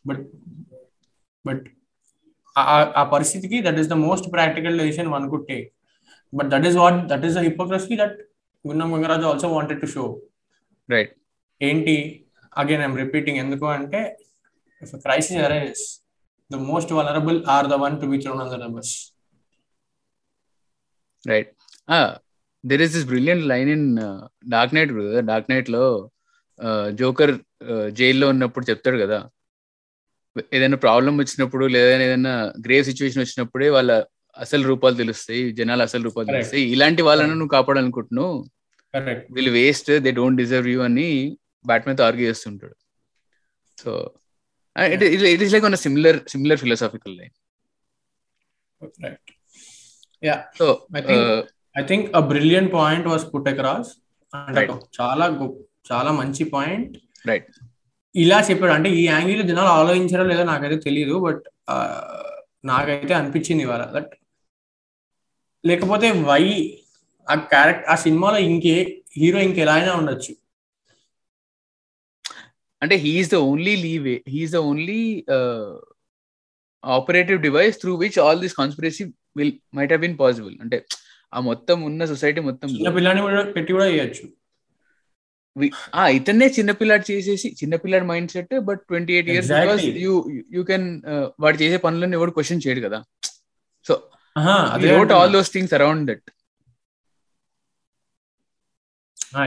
but 0.08 0.24
but 1.46 1.66
ఆ 2.96 3.04
పరిస్థితికి 3.14 3.58
that 3.62 3.80
is 3.82 3.90
the 3.90 3.98
most 4.08 4.28
practical 4.36 4.80
decision 4.82 5.12
one 5.16 5.26
could 5.32 5.48
take 5.48 5.68
but 6.34 6.50
that 6.54 6.68
is 6.70 6.78
what 6.84 7.00
that 7.12 7.26
is 7.30 7.36
the 7.40 7.44
hypocrisy 7.50 7.96
that 7.96 8.18
Gunnam 8.66 8.90
Gangaraju 8.94 9.26
also 9.32 9.48
wanted 9.56 9.82
to 9.84 9.88
show 9.94 10.04
right 10.90 11.14
ఏంటి? 11.62 11.96
Again 12.62 12.84
I'm 12.88 12.98
repeating 13.04 13.40
ఎందుకు 13.44 13.66
అంటే 13.78 14.02
if 14.82 14.94
crisis 15.06 15.42
arises 15.48 15.86
the 16.52 16.60
most 16.72 16.92
vulnerable 16.98 17.40
are 17.56 17.68
the 17.74 17.78
one 17.84 17.96
to 18.02 18.08
be 18.12 18.18
thrown 18.24 18.42
on 18.44 18.52
the 18.54 18.60
numbers 18.64 18.94
right 21.26 21.50
there 22.64 22.84
is 22.86 22.94
this 22.98 23.08
brilliant 23.14 23.46
line 23.54 23.70
in 23.76 23.88
Dark 24.56 24.76
Knight 24.78 24.94
Dark 25.32 25.52
నైట్లో 25.52 25.84
joker 27.00 27.34
జైల్లో 28.00 28.28
ఉన్నప్పుడు 28.34 28.66
చెప్తాడు 28.70 28.98
కదా. 28.98 29.20
ఏదైనా 30.56 30.78
problem 30.78 31.14
వచ్చినప్పుడు 31.18 31.66
లేదా 31.76 31.90
ఏదైనా 32.08 32.34
గ్రేవ్ 32.66 32.84
సిచ్యువేషన్ 32.90 33.22
వచ్చినప్పుడే 33.24 33.70
వాళ్ళ 33.76 33.92
అసలు 34.44 34.64
రూపాలు 34.72 34.96
తెలుస్తాయి 35.02 35.44
జనాలు 35.60 35.84
అసలు 35.88 36.04
రూపాలు 36.08 36.28
తెలుస్తాయి. 36.32 36.64
ఇలాంటి 36.74 37.02
వాళ్ళను 37.08 37.36
నువ్వు 37.40 37.54
కాపాడాలనుకుంటున్నావు. 37.58 38.36
వీళ్ళు 39.36 39.52
waste 39.58 39.92
they 40.06 40.12
don't 40.20 40.40
deserve 40.42 40.70
you 40.74 40.80
అని 40.88 41.08
బ్యాట్మెన్తో 41.66 42.04
ఆర్గ్యూ 42.08 42.28
చేస్తుంటాడు. 42.30 42.76
So 43.78 43.92
it 44.76 45.04
it 45.34 45.44
is 45.46 45.54
like 45.56 45.66
on 45.70 45.78
similar 45.86 46.20
similar 46.34 46.60
philosophical 46.64 47.16
line 47.20 47.36
yeah 50.24 50.38
so 50.60 50.68
I 51.80 51.84
think 51.92 52.06
a 52.20 52.22
brilliant 52.34 52.72
point 52.80 53.08
was 53.12 53.26
put 53.34 53.50
across 53.54 53.92
అంటే 54.34 54.64
చాలా 55.00 55.26
చాలా 55.92 56.12
మంచి 56.22 56.44
పాయింట్ 56.56 56.96
రైట్ 57.30 57.50
ఇలా 58.16 58.38
చెప్పాడు. 58.50 58.74
అంటే 58.78 58.90
ఈ 59.00 59.02
యాంగిల్ 59.14 59.42
జనాలు 59.50 59.72
ఆలోచించారో 59.80 60.24
లేదో 60.32 60.44
నాకైతే 60.44 60.78
తెలియదు 60.86 61.16
బట్ 61.26 61.44
నాకైతే 62.70 63.14
అనిపించింది 63.20 63.64
ఇవాళ. 63.64 63.84
దట్ 63.96 64.14
లేకపోతే 65.64 66.08
వై 66.30 66.44
ఆ 67.28 67.36
క్యారెక్టర్ 67.52 67.90
ఆ 67.90 67.96
సినిమాలో 68.04 68.40
ఇంకే 68.50 68.76
హీరో 69.18 69.40
ఇంకెలా 69.40 69.74
అయినా 69.74 69.92
ఉండొచ్చు. 69.94 70.34
అంటే 72.82 72.96
he's 72.96 73.32
the 73.34 73.38
only 73.50 73.76
leave 73.86 74.08
he's 74.34 74.52
the 74.52 74.60
only 74.70 75.00
operative 76.84 77.40
device 77.42 77.80
through 77.82 77.94
which 77.96 78.20
all 78.20 78.42
this 78.42 78.54
conspiracy 78.54 79.06
will 79.38 79.54
might 79.76 79.94
have 79.94 80.02
been 80.02 80.18
possible 80.18 80.56
అంటే 80.62 80.78
ఆ 81.34 81.40
మొత్తం 81.40 81.78
ఉన్న 81.84 82.06
సొసైటీ 82.06 82.42
మొత్తం 82.42 82.68
చిన్న 82.70 82.92
పిల్లని 82.96 83.22
కూడా 83.22 83.42
పెట్టి 83.58 83.72
కూడా 83.74 83.88
చేయొచ్చు 83.92 84.26
ఇతన్నే 86.16 86.48
చిన్నపిల్లాడు 86.48 87.06
చేసేసి 87.12 87.48
చిన్నపిల్లాడి 87.62 88.06
mind 88.06 88.32
set 88.32 88.54
but 88.68 88.82
twenty 88.88 89.14
eight 89.14 89.30
years 89.30 89.50
you 90.04 90.14
you 90.56 90.62
can 90.64 90.88
వాడు 91.40 91.58
చేసే 91.64 91.78
పనులను 91.78 92.16
ఎవరు 92.16 92.32
క్వశ్చన్ 92.32 92.62
చేయడు 92.66 92.82
కదా. 92.88 93.00
So 93.86 93.94
wrote 94.92 95.12
all 95.18 95.34
those 95.34 95.52
things 95.54 95.74
around 95.74 96.04
that 96.12 96.28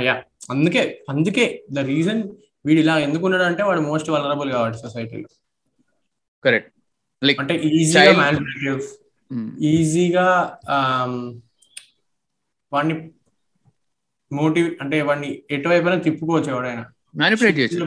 yeah. 0.07 0.15
అందుకే 0.51 0.83
అందుకే 1.09 1.45
ద 1.73 1.79
రీజన్ 1.79 2.23
వీడు 2.67 2.81
ఇలా 2.81 2.99
ఎందుకు 2.99 3.25
ఉన్నాడు 3.25 3.43
అంటే 3.43 3.63
వాడు 3.63 3.81
మోస్ట్ 3.81 4.11
వలరబుల్ 4.11 4.51
కాబట్టి 4.53 4.79
సొసైటీలో. 4.79 5.29
కరెక్ట్ 6.45 6.71
లైక్ 7.23 7.41
అంటే 7.41 7.55
ఈజీగా 7.55 8.13
మ్యానిపులేటివ్ 8.13 8.83
ఈజీగా 9.65 10.27
వాడిని 12.73 12.95
మోటివ్ 14.33 14.69
అంటే 14.81 15.03
వాడిని 15.03 15.43
ఎటువైపు 15.51 16.03
తిప్పుకోవచ్చు 16.05 16.51
ఎవడైనా. 16.51 16.85
మ్యానిపులేట్ 17.17 17.59
చేయొచ్చు. 17.59 17.87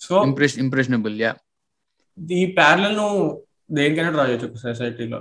సో 0.00 0.14
ఇంప్రెషన్ 0.24 0.60
ఇంప్రెషనబుల్ 0.64 1.20
యా 1.20 1.32
ఈ 2.18 2.46
ప్యారల్ను 2.52 3.08
దేనికైనా 3.70 4.10
డ్రా 4.10 4.24
చేయొచ్చు 4.28 4.60
సొసైటీలో 4.62 5.20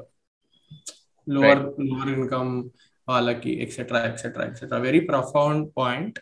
లోవర్ 1.27 1.61
లోవర్ 1.79 2.11
ఇన్కమ్ 2.15 2.53
వాళ్ళకి 3.07 3.51
etcetera 3.61 3.99
etcetera 4.05 4.43
etcetera 4.45 4.77
very 4.77 4.99
profound 4.99 5.63
point 5.77 6.17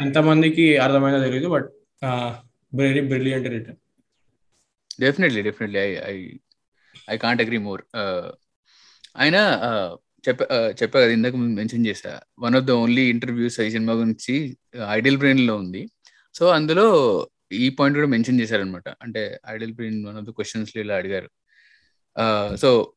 ఎంతమందికి 0.00 0.66
అర్థమైందో 0.78 1.20
తెలియదు 1.24 1.48
but 1.48 1.68
very 2.72 3.00
brilliant 3.08 3.48
written 3.48 3.80
definitely 5.00 5.42
definitely 5.42 5.78
I 5.78 5.90
I 6.12 6.16
I 7.08 7.16
can't 7.16 7.42
agree 7.42 7.58
more 7.58 7.82
ఆయన 9.16 9.36
చెప్ప 10.28 10.40
చెప్పా 10.80 10.96
కదా 11.00 11.12
ఇందాక 11.12 11.36
మెన్షన్ 11.58 11.86
చేసా 11.86 12.12
one 12.38 12.56
of 12.56 12.64
the 12.64 12.72
only 12.82 13.04
interviews 13.08 13.56
ఈ 13.60 13.70
సినిమా 13.70 13.92
గురించి 13.92 14.34
ఐడియల్ 14.88 15.18
బ్రెయిన్లో 15.18 15.54
ఉంది. 15.56 15.82
సో 16.34 16.44
అందులో 16.48 16.86
ఈ 17.52 17.68
పాయింట్ 17.68 17.98
కూడా 17.98 18.08
మెన్షన్ 18.08 18.40
చేశారనమాట. 18.40 18.88
అంటే 19.02 19.40
Idlebrain 19.72 19.98
one 20.06 20.16
of 20.16 20.24
the 20.24 20.30
questions 20.30 20.76
ఇలా 20.76 20.96
అడిగారు. 20.96 21.28
సో 22.56 22.92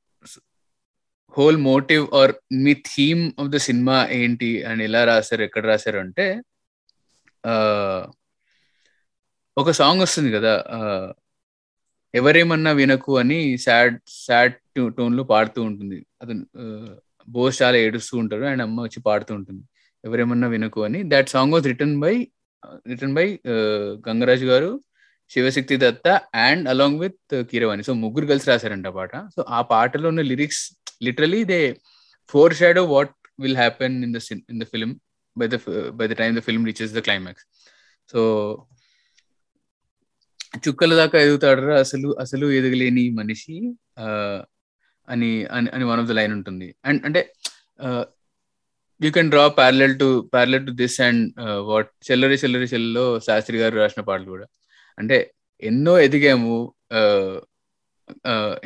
హోల్ 1.34 1.58
మోటివ్ 1.58 2.08
ఆర్ 2.14 2.34
మీ 2.54 2.74
థీమ్ 2.74 3.32
ఆఫ్ 3.40 3.50
ద 3.50 3.56
సినిమా 3.56 4.08
ఏంటి 4.12 4.64
అని 4.64 4.84
ఎలా 4.84 5.04
రాశారు 5.04 5.42
ఎక్కడ 5.42 5.66
రాశారు 5.66 6.00
అంటే 6.00 6.28
ఒక 9.58 9.72
సాంగ్ 9.72 10.02
వస్తుంది 10.02 10.30
కదా 10.32 10.54
ఎవరేమన్నా 12.16 12.72
వినకు 12.72 13.12
అని 13.18 13.58
సాడ్ 13.58 13.98
సాడ్ 14.08 14.54
టోన్లో 14.98 15.24
పాడుతూ 15.24 15.64
ఉంటుంది. 15.64 16.06
అతను 16.22 16.46
బోస్ 17.30 17.62
చాలా 17.62 17.78
ఏడుస్తూ 17.78 18.18
ఉంటారు 18.18 18.44
అండ్ 18.44 18.62
అమ్మ 18.62 18.82
వచ్చి 18.82 19.00
పాడుతూ 19.02 19.36
ఉంటుంది. 19.36 19.64
ఎవరేమన్నా 20.06 20.48
వినకు 20.48 20.84
అని. 20.84 21.04
That 21.04 21.30
song 21.30 21.54
was 21.54 21.68
written 21.68 22.00
by 22.00 22.16
written 22.88 23.16
by 23.16 23.28
Gangaraju 24.08 24.46
garu 24.46 24.72
Sivashakti 25.32 25.76
Datta 25.78 26.08
and 26.48 26.66
along 26.70 27.00
with 27.00 27.36
Keeravani. 27.52 27.84
So 27.84 27.94
ముగ్గురు 27.94 28.26
కలిసి 28.26 28.50
రాశారంట 28.50 28.88
ఆ 28.88 28.96
పాట. 29.00 29.16
సో 29.36 29.42
ఆ 29.50 29.62
పాటలో 29.62 30.08
ఉన్న 30.10 30.22
lyrics 30.32 30.64
literally 31.04 31.44
they 31.44 31.60
foreshadow 32.54 32.84
what 32.86 33.16
will 33.40 33.58
happen 33.58 33.98
in 34.04 34.14
the 34.14 34.20
in 34.50 34.62
the 34.62 34.68
film 34.74 34.94
by 35.36 35.48
the 35.48 35.60
by 35.90 36.08
the 36.08 36.16
time 36.22 36.36
the 36.38 36.40
film 36.40 36.66
reaches 36.66 36.94
the 36.94 37.00
climax 37.00 37.46
so 38.12 38.22
చుక్కల 40.58 40.94
దాకా 40.96 41.18
ఎదుగుతాడు 41.20 41.62
అసలు 41.84 42.10
అసలు 42.20 42.46
ఎదగలేని 42.52 43.06
మనిషి 43.10 43.56
అని 45.08 45.30
అని 45.46 45.86
వన్ 45.86 46.00
ఆఫ్ 46.00 46.10
ద 46.10 46.12
లైన్ 46.12 46.34
ఉంటుంది. 46.34 46.68
అండ్ 46.86 47.02
అంటే 47.06 47.22
you 49.02 49.10
can 49.12 49.30
draw 49.32 49.44
parallel 49.60 49.96
to 50.02 50.08
parallel 50.34 50.66
to 50.68 50.74
this 50.82 50.98
and 51.08 51.24
what 51.70 51.90
చెల్లరి 52.08 52.36
చెల్లరి 52.44 52.68
చెల్లలో 52.74 53.06
శాస్త్రి 53.28 53.58
గారు 53.62 53.76
రాసిన 53.82 54.02
పాటలు 54.10 54.30
కూడా. 54.36 54.48
అంటే 54.98 55.18
ఎన్నో 55.62 55.94
ఎదిగాము 56.00 56.56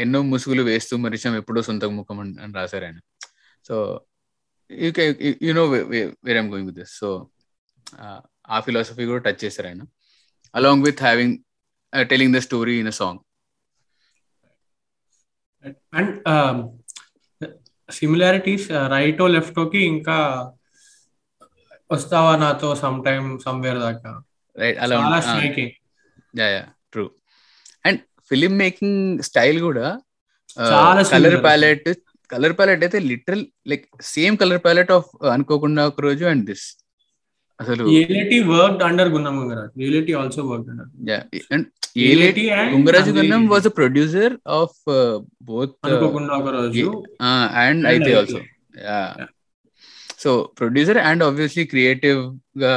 ఎన్నో 0.03 0.19
ముసుగులు 0.31 0.61
వేస్తూ 0.61 0.93
మరిచాం 0.97 1.33
ఎప్పుడో 1.35 1.61
సొంత 1.61 1.85
ముఖం 1.97 2.19
అని 2.23 2.53
రాశారు 2.59 2.85
ఆయన. 2.85 2.99
So 3.65 3.75
you 4.69 4.89
K 4.91 5.03
you 5.47 5.53
know 5.53 5.65
where 6.27 6.37
I'm 6.41 6.49
going 6.53 6.69
with 6.69 6.79
this 6.79 6.93
so 7.01 7.09
ఆ 8.49 8.59
ఫిలాసఫీ 8.65 9.05
కూడా 9.05 9.21
టచ్ 9.27 9.41
చేశారు 9.45 9.67
ఆయన. 9.67 9.83
Along 10.53 10.83
with 10.87 11.01
having 11.07 11.35
telling 12.11 12.35
the 12.37 12.41
story 12.47 12.75
in 12.79 12.91
a 12.93 12.95
song 13.01 13.21
and 15.99 16.11
similarities 17.89 18.65
రైటో 18.89 19.25
లెఫ్టోకి 19.27 19.79
ఇంకా 19.85 20.17
వస్తావా 21.89 22.33
నాతో 22.37 22.69
సమ్ 22.75 22.97
టైమ్ 23.05 23.27
సమ్వేర్ 23.39 23.79
దాకా. 23.79 24.11
రైట్ 24.55 24.79
అలా 24.83 25.19
striking 25.21 25.73
yeah 26.33 26.47
yeah 26.47 26.63
true 26.91 27.05
and 27.85 27.99
film 28.31 28.53
making 28.57 28.99
style 29.21 29.59
కూడా 29.61 29.85
చాలా 30.67 31.01
కలర్ 31.13 31.37
ప్యాలెట్ 31.43 31.87
కలర్ 32.29 32.55
ప్యాలెట్ 32.57 32.83
అయితే 32.83 32.99
literal 33.11 33.43
like 33.67 33.83
same 34.07 34.37
colour 34.37 34.61
palette 34.63 34.91
of 34.91 35.09
Anukokunda 35.33 35.83
Oka 35.87 36.01
Roju 36.01 36.25
and 36.25 36.45
this 36.45 36.65
అసలు 37.59 37.83
Yeleti 37.99 38.37
worked 38.49 38.83
under 38.83 39.09
Gunnam 39.09 39.35
Gangaraj. 39.39 39.71
Yeleti 39.85 40.13
also 40.13 40.41
worked 40.49 40.71
under 40.71 40.89
yeah 41.09 41.19
and 41.51 41.67
Yeleti 42.07 42.43
Gangaraju 42.73 43.11
Gunnam 43.11 43.43
was 43.47 43.67
a 43.67 43.73
producer 43.79 44.35
of 44.59 44.77
both 45.43 45.73
Anukokunda 45.87 46.33
Oka 46.33 46.49
Roju 46.57 46.85
and 47.63 47.87
Aithe 47.87 48.11
also 48.13 48.41
yeah 48.83 48.99
so 50.19 50.29
producer 50.59 50.97
and 50.97 51.23
obviously 51.23 51.63
క్రియేటివ్గా 51.65 52.71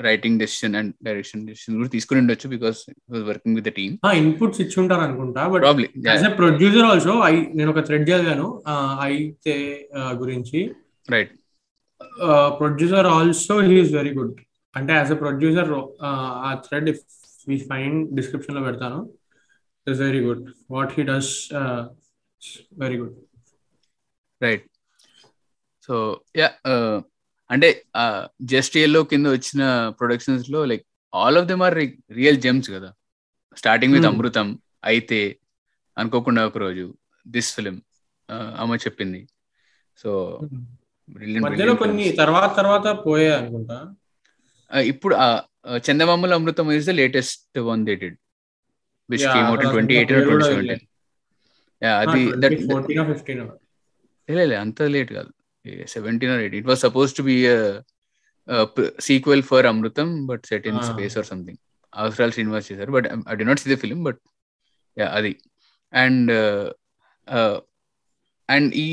writing 0.00 0.38
decision 0.38 0.76
and 0.76 0.92
direction 1.04 1.44
decision 1.46 1.76
కూడా 1.76 1.88
తీసుకుని 1.88 2.20
ఉండొచ్చు 2.20 2.48
because 2.48 2.80
working 3.28 3.56
with 3.56 3.70
team 3.76 3.94
inputs 4.20 4.60
ఇచ్చి 4.60 4.80
ఉంటారు 4.80 5.02
అనుకుంటా 5.02 5.42
but 5.48 5.66
as 6.08 6.24
producer 6.36 6.86
also 6.86 7.14
I 7.28 7.34
నేను 7.54 7.70
ఒక 7.70 7.82
thread 7.86 8.08
చదివాను 8.10 8.48
అయితే 9.02 9.54
గురించి. 10.14 10.60
Right 11.08 11.32
producer 12.58 13.06
also 13.06 13.60
he's 13.60 13.92
very 13.92 14.12
good 14.14 14.40
అంటే 14.74 14.92
యాజ్ 14.92 15.12
ఎ 15.12 15.14
ప్రొడ్యూసర్ 15.14 15.70
ఆ 16.02 16.62
థ్రెడ్ 16.68 16.88
ఇఫ్ 16.88 17.02
వి 17.48 17.58
ఫైండ్ 17.58 18.16
డిస్క్రిప్షన్లో 18.16 18.62
పెడతాను 18.62 18.98
is 19.86 20.00
very 20.00 20.24
good 20.24 20.44
what 20.70 20.92
he 20.98 21.02
does 21.02 21.52
very 22.78 22.96
good 22.96 23.16
right 24.40 24.64
so 25.88 26.24
yeah 26.36 26.48
అంటే 27.50 27.84
జస్ట్లో 28.40 29.02
కింద 29.02 29.26
వచ్చిన 29.26 29.62
ప్రొడక్షన్స్లో 29.90 30.64
like 30.64 30.84
all 31.12 31.38
of 31.38 31.46
them 31.46 31.62
are 31.62 31.74
real 32.10 32.36
gems 32.36 32.70
కదా. 32.70 32.90
Starting 33.56 33.94
with 33.94 34.06
Amrutham 34.06 34.58
అయితే 34.84 35.38
అనుకోకుండా 35.96 36.46
ఒక 36.46 36.58
రోజు 36.58 36.94
దిస్ 37.26 37.54
ఫిలిం 37.54 37.82
అమ్మ 38.28 38.74
చెప్పింది. 38.74 39.26
సో 39.98 40.10
మధ్యలో 41.44 41.74
కొన్ని 41.82 42.04
తర్వాత 42.20 42.50
తర్వాత 42.58 42.86
పోయాయి 43.06 43.34
అనుకుంటా. 43.38 43.78
ఇప్పుడు 44.92 45.14
చందమామల 45.86 46.34
Amrutham 46.38 46.66
is 46.76 46.88
the 46.90 46.94
latest 47.00 47.58
one 47.70 47.82
dated 47.90 48.16
which 49.08 49.26
came 49.34 49.48
out 49.50 49.62
in 49.64 49.72
twenty 49.74 49.94
eighteen 49.98 50.22
twenty 50.28 50.46
seventeen 50.50 50.86
అది 54.28 54.36
లేదు 54.40 54.54
అంత 54.64 54.82
లేట్ 54.94 55.12
కాదు. 55.18 55.30
Seventeen 55.94 56.32
or 56.34 56.42
eight 56.44 56.56
it 56.60 56.68
was 56.70 56.80
suppose 56.86 57.10
to 57.18 57.22
be 57.30 57.36
sequel 59.08 59.44
for 59.50 59.66
Amrutham 59.72 60.08
but 60.30 60.44
set 60.50 60.66
in 60.70 60.80
space 60.90 61.16
or 61.20 61.28
something 61.32 61.60
Avasarala 61.92 62.32
Srinivas 62.36 62.68
చేశారు 62.70 62.92
but 62.96 63.06
I 63.32 63.34
did 63.40 63.46
not 63.50 63.60
see 63.64 63.68
the 63.74 63.76
film 63.82 64.00
but 64.08 64.20
yeah 64.96 65.06
అది. 65.18 65.32
And 65.92 66.30
and 68.48 68.70
ఈ 68.86 68.88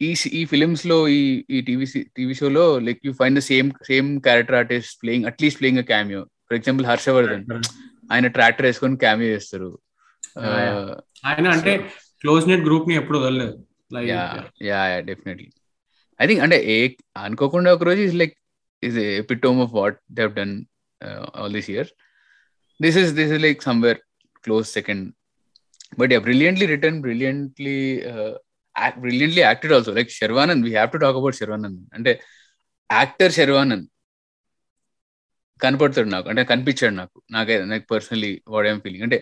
ఈ 0.00 0.08
ఈ 0.38 0.40
ఫిలిమ్స్లో 0.44 0.96
ఈ 1.08 1.20
ఈ 1.50 1.58
TV 1.60 1.86
TV 2.16 2.34
షోలో 2.34 2.64
like 2.78 3.00
you 3.06 3.12
find 3.12 3.38
the 3.38 3.42
same 3.50 3.68
same 3.86 4.08
character 4.20 4.56
artist 4.56 4.96
playing 5.02 5.26
at least 5.26 5.58
playing 5.60 5.80
a 5.82 5.86
cameo 5.92 6.22
for 6.46 6.56
example 6.56 6.86
Harshavardhan 6.86 7.44
ఆయన 8.12 8.26
ట్రాక్టర్ 8.26 8.66
వేసుకొని 8.66 8.96
క్యామియో 8.96 9.30
చేస్తారు. 9.34 9.70
ఆయన 11.26 11.46
అంటే 11.56 11.72
క్లోజ్ 12.20 12.44
నెట్ 12.48 12.64
గ్రూప్ని 12.64 12.94
ఎప్పుడు 12.94 13.18
వదలలేదు. 13.18 13.54
Yeah 14.10 14.22
yeah 14.70 15.00
definitely 15.10 15.48
I 16.20 16.26
think 16.26 16.42
అంటే 16.42 16.58
ఏ 16.74 16.76
Anukokunda 17.16 17.70
Oka 17.72 17.84
Roju 17.84 18.02
is 18.08 18.14
like 18.14 18.34
is 18.82 18.98
epitome 19.22 19.58
of 19.60 19.72
what 19.72 19.98
they 20.16 20.22
have 20.22 20.34
done 20.34 20.54
all 21.34 21.54
this 21.58 21.70
year 21.70 21.90
this 22.80 22.98
is 23.02 23.12
this 23.18 23.32
is 23.36 23.42
like 23.42 23.60
somewhere 23.62 24.00
close 24.44 24.66
second 24.78 25.04
but 25.98 26.12
yeah 26.14 26.20
brilliantly 26.20 26.66
written 26.74 27.00
brilliantly 27.00 27.76
brilliantly 29.02 29.42
acted 29.42 29.72
also 29.72 29.92
like 29.92 30.10
Sharwanand 30.10 30.64
we 30.64 30.72
have 30.72 30.90
to 30.90 30.96
talk 30.96 31.16
about 31.16 31.36
Sharwanand 31.36 31.80
అంటే 31.94 32.12
actor 32.90 33.32
Sharwanand 33.32 33.86
కనపడతాడు 35.60 36.08
నాకు. 36.08 36.28
అంటే 36.28 36.44
కనిపించాడు 36.44 36.94
నాకు. 36.94 37.22
నాకే 37.30 37.64
నాకు 37.64 37.86
personally 37.90 38.42
what 38.48 38.66
I'm 38.66 38.80
feeling 38.80 39.02
అంటే 39.02 39.18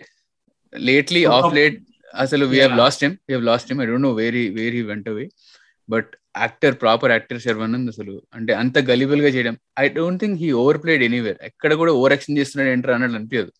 lately 0.73 1.25
of 1.25 1.53
late 1.53 1.77
అసలు 2.13 2.45
we 2.45 2.59
have 2.59 2.77
lost 2.77 3.01
time 3.01 3.13
we 3.29 3.33
have 3.33 3.45
lost 3.45 3.69
time 3.69 3.81
I 3.81 3.85
don't 3.85 4.07
know 4.07 4.13
very 4.13 4.49
very 4.49 4.81
went 4.81 5.09
away 5.09 5.25
but 5.89 6.11
actor 6.37 6.75
proper 6.81 7.11
actor 7.11 7.41
Sharwanand 7.41 7.91
అసలు. 7.91 8.13
అంటే 8.33 8.53
అంత 8.53 8.77
గలిబుల్గా 8.79 9.27
చేయడం. 9.27 9.57
I 9.79 9.89
don't 9.89 10.21
think 10.23 10.37
he 10.39 10.51
over 10.51 10.83
played 10.83 11.03
anywhere 11.03 11.37
ఎక్కడ 11.41 11.73
కూడా 11.73 11.91
over 11.91 12.13
action 12.13 12.37
చేస్తున్నాడు 12.37 12.71
enter 12.75 12.91
అన్నట్టు 12.91 13.15
అనిపించదు 13.15 13.51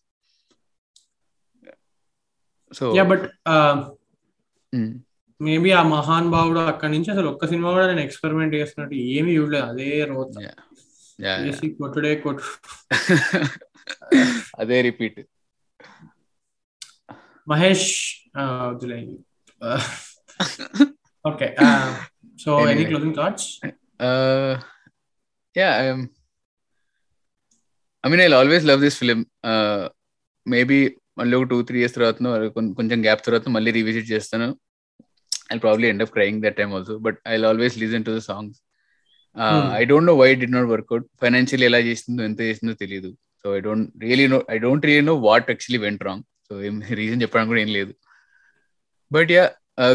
సో 2.73 2.85
బట్ 3.03 3.25
మేబీ 5.41 5.71
ఆ 5.71 5.83
మహాన్ 5.83 6.31
భావుడు 6.31 6.71
అక్కడి 6.71 6.91
నుంచి 6.91 7.11
అసలు 7.11 7.27
ఒక్క 7.27 7.45
సినిమా 7.45 7.71
కూడా 7.71 7.87
నేను 7.87 7.99
ఎక్స్పెరిమెంట్ 7.99 8.55
చేస్తున్నట్టు 8.55 9.15
ఏమీ 9.15 9.37
చూడలేదు. 9.37 9.65
అదే 9.65 10.03
రోజు 10.03 10.39
కొట్టుడే 11.79 12.15
కొట్టు 12.15 12.43
అదే 14.59 14.81
repeat. 14.81 15.19
Mahesh 17.47 18.15
okay 21.25 21.55
so 22.39 22.69
any 22.69 22.85
closing 22.85 23.15
thoughts 23.15 23.59
yeah 25.55 25.95
I 28.03 28.03
mean 28.03 28.21
I 28.21 28.39
always 28.39 28.65
love 28.65 28.81
this 28.81 28.99
film 28.99 29.25
maybe 30.45 30.97
మళ్ళీ 31.17 31.37
ఒక 31.37 31.49
టూ 31.49 31.61
త్రీ 31.61 31.79
ఇయర్స్ 31.79 31.95
తర్వాత 31.95 32.15
కొంచెం 32.77 33.05
గ్యాప్ 33.05 33.25
తర్వాత 33.25 33.49
మళ్ళీ 33.49 33.71
రివిజిట్ 33.71 34.11
చేస్తాను. 34.11 34.64
I 35.49 35.57
probably 35.57 35.87
end 35.87 36.03
up 36.03 36.13
crying 36.13 36.41
that 36.43 36.57
time 36.57 36.71
also 36.73 36.95
but 37.07 37.17
I 37.27 37.35
always 37.51 37.75
listen 37.83 38.05
to 38.07 38.13
the 38.17 38.21
songs 38.29 38.59
I 39.79 39.83
don't 39.85 40.09
know 40.11 40.15
why 40.15 40.29
did 40.43 40.47
not 40.55 40.69
work out 40.73 41.07
financial 41.21 41.65
ఎలా 41.69 41.79
చేసిందో 41.89 42.23
ఎంత 42.23 42.41
చేసిందో 42.41 42.73
తెలియదు 42.83 43.11
so 43.45 43.55
I 43.57 43.59
don't 43.59 43.89
really 44.05 44.27
know 44.27 44.39
I 44.51 44.57
don't 44.65 44.85
really 44.85 45.05
know 45.11 45.15
what 45.27 45.49
actually 45.53 45.81
went 45.85 46.03
wrong 46.09 46.25
so 46.47 46.55
ఏం 46.67 46.75
reason 47.01 47.21
చెప్పడానికి 47.23 47.51
కూడా 47.51 47.61
ఏం 47.65 47.71
లేదు. 47.77 47.93
But 49.11 49.31
yeah 49.35 49.43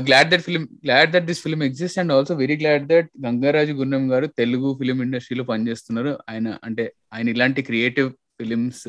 glad 0.09 0.31
that 0.33 0.45
film 0.47 0.65
glad 0.85 1.11
that 1.15 1.27
this 1.31 1.43
film 1.45 1.61
exist 1.69 1.99
and 2.01 2.13
also 2.17 2.33
very 2.43 2.57
glad 2.63 2.87
that 2.93 3.09
Gangaraju 3.27 3.73
Gunnam 3.81 4.05
garu 4.13 4.27
Telugu 4.41 4.69
film 4.81 4.99
ఇండస్ట్రీలో 5.07 5.45
పనిచేస్తున్నారు. 5.53 6.13
ఆయన 6.31 6.49
అంటే 6.67 6.85
ఆయన 7.15 7.29
ఇలాంటి 7.35 7.63
క్రియేటివ్ 7.69 8.11
ఫిలిమ్స్ 8.41 8.85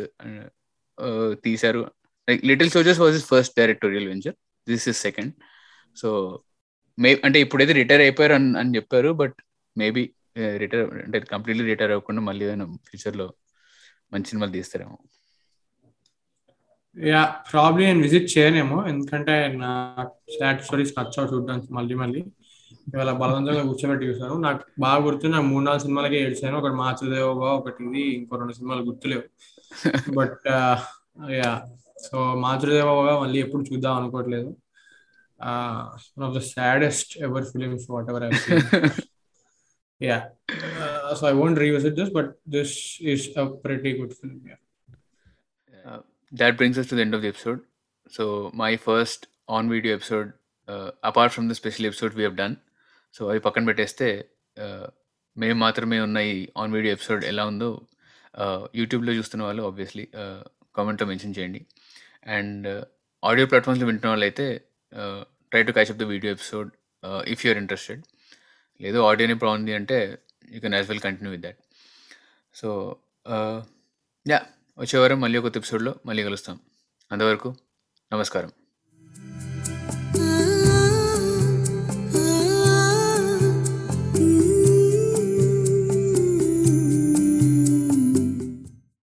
తీశారు. 1.46 1.82
Like 2.28 2.42
little 2.52 2.72
soldiers 2.78 3.02
was 3.04 3.16
is 3.20 3.28
first 3.32 3.56
directorial 3.62 4.08
venture 4.12 4.36
this 4.68 4.88
is 4.92 5.00
second 5.08 5.32
so 5.96 6.10
may 6.98 7.10
అంటే 7.24 7.40
ఇప్పుడైతే 7.40 7.74
retire 7.74 8.02
అయిపోయారు 8.02 8.34
అని 8.34 8.58
అని 8.58 8.76
చెప్పారు 8.76 9.10
బట్ 9.14 9.38
మేబీ 9.76 10.04
రిటైర్ 10.58 10.90
అంటే 11.06 11.20
కంప్లీట్లీ 11.34 11.66
రిటైర్ 11.66 11.92
అవ్వకుండా 11.92 12.22
మళ్ళీ 12.22 12.46
ఏదైనా 12.46 12.66
ఫ్యూచర్లో 12.90 13.28
మంచి 14.12 14.30
సినిమాలు 14.30 14.52
తీస్తారేమో. 14.52 14.98
యా 16.98 17.20
ప్రాబ్లీ 17.52 17.86
నేను 17.86 18.02
విజిట్ 18.02 18.38
చేయనేమో 18.38 18.78
ఎందుకంటే 18.88 19.36
నా 19.58 19.72
సాడ్ 20.36 20.62
స్టోరీస్ 20.62 20.94
నచ్చావు 20.98 21.30
చూడడానికి 21.34 21.70
మళ్ళీ 21.74 21.96
మళ్ళీ. 21.96 22.22
ఇవాళ 22.88 23.12
బలవంతంగా 23.22 23.64
కూర్చోబెట్టి 23.64 24.06
చూసాను 24.06 24.36
నాకు 24.38 24.64
బాగా 24.80 25.00
గుర్తు 25.06 25.28
నాకు 25.28 25.46
మూడు 25.46 25.64
నాలుగు 25.66 25.84
సినిమాలకి 25.86 26.16
ఏడ్చాను. 26.16 26.58
ఒకటి 26.58 26.76
మాతృదేవోగా 26.76 27.50
ఒకటి 27.52 27.84
ఇది 27.84 28.04
ఇంకో 28.18 28.36
రెండు 28.36 28.54
సినిమాలు 28.54 28.82
గుర్తులేవు. 28.82 29.24
బట్ 30.20 30.48
యా 31.40 31.52
సో 32.06 32.18
మాతృదేవోగా 32.44 33.20
మళ్ళీ 33.20 33.40
ఎప్పుడు 33.40 33.64
చూద్దాం 33.64 33.96
అనుకోవట్లేదు. 33.96 34.50
One 36.16 36.26
of 36.28 36.34
the 36.38 36.42
saddest 36.54 37.14
ever 37.28 37.46
films 37.54 37.88
what 37.96 38.10
ever 38.14 38.26
I 38.28 38.32
yeah 40.02 40.22
uh, 40.84 41.10
so 41.18 41.24
i 41.28 41.34
won't 41.40 41.58
revisit 41.58 41.94
this 41.96 42.10
but 42.10 42.28
this 42.56 42.72
is 43.12 43.24
a 43.36 43.46
pretty 43.66 43.92
good 44.00 44.14
film 44.20 44.38
yeah 44.46 44.60
Uh, 45.86 46.00
that 46.32 46.58
brings 46.58 46.78
us 46.78 46.88
to 46.88 46.96
the 46.96 47.02
end 47.02 47.14
of 47.14 47.22
the 47.22 47.28
episode. 47.28 47.62
So 48.12 48.24
my 48.54 48.78
first 48.78 49.22
on 49.48 49.70
video 49.70 49.96
episode, 49.96 50.28
uh, 50.68 50.92
apart 51.04 51.32
from 51.32 51.48
the 51.48 51.56
special 51.56 51.86
episodes 51.86 52.16
we 52.16 52.24
have 52.24 52.36
done, 52.36 52.56
so 53.16 53.22
అవి 53.32 53.40
పక్కన 53.46 53.66
పెట్టేస్తే 53.70 54.08
uh, 54.58 54.86
మేము 55.38 55.58
మాత్రమే 55.60 55.98
ఉన్న 56.00 56.20
ఈ 56.30 56.36
on 56.62 56.74
video 56.76 56.92
episode 56.98 57.24
ఎలా 57.32 57.44
ఉందో 57.52 57.70
యూట్యూబ్లో 58.80 59.14
చూస్తున్న 59.14 59.42
వాళ్ళు 59.48 59.64
ఆబ్వియస్లీ 59.70 60.06
కామెంట్లో 60.76 61.08
మెన్షన్ 61.12 61.36
చేయండి 61.38 61.62
అండ్ 62.36 62.68
ఆడియో 63.24 63.48
ప్లాట్ఫామ్స్లో 63.52 63.88
వింటున్న 63.90 64.12
వాళ్ళు 64.14 64.26
అయితే 64.30 64.46
try 65.52 65.64
to 65.64 65.72
catch 65.72 65.92
up 65.92 65.98
the 65.98 66.04
video 66.04 66.32
episode 66.32 66.72
if 67.28 67.46
you're 67.46 67.58
interested 67.58 68.04
లేదు 68.82 68.98
ఆడియోనే 68.98 69.34
బాగుంది 69.34 69.74
అంటే 69.74 70.18
you 70.52 70.60
can 70.62 70.74
as 70.74 70.88
well 70.88 71.00
continue 71.00 71.32
with 71.32 71.42
that 71.42 71.58
so 72.56 72.96
yeah 74.30 74.42
వచ్చే 74.80 75.00
వారం 75.00 75.22
మళ్ళీ 75.22 75.40
ఒక 75.40 75.46
ఎపిసోడ్లో 75.46 75.96
మళ్ళీ 76.06 76.24
కలుస్తాం. 76.24 76.60
అంతవరకు 77.12 77.56
నమస్కారం. 78.14 78.52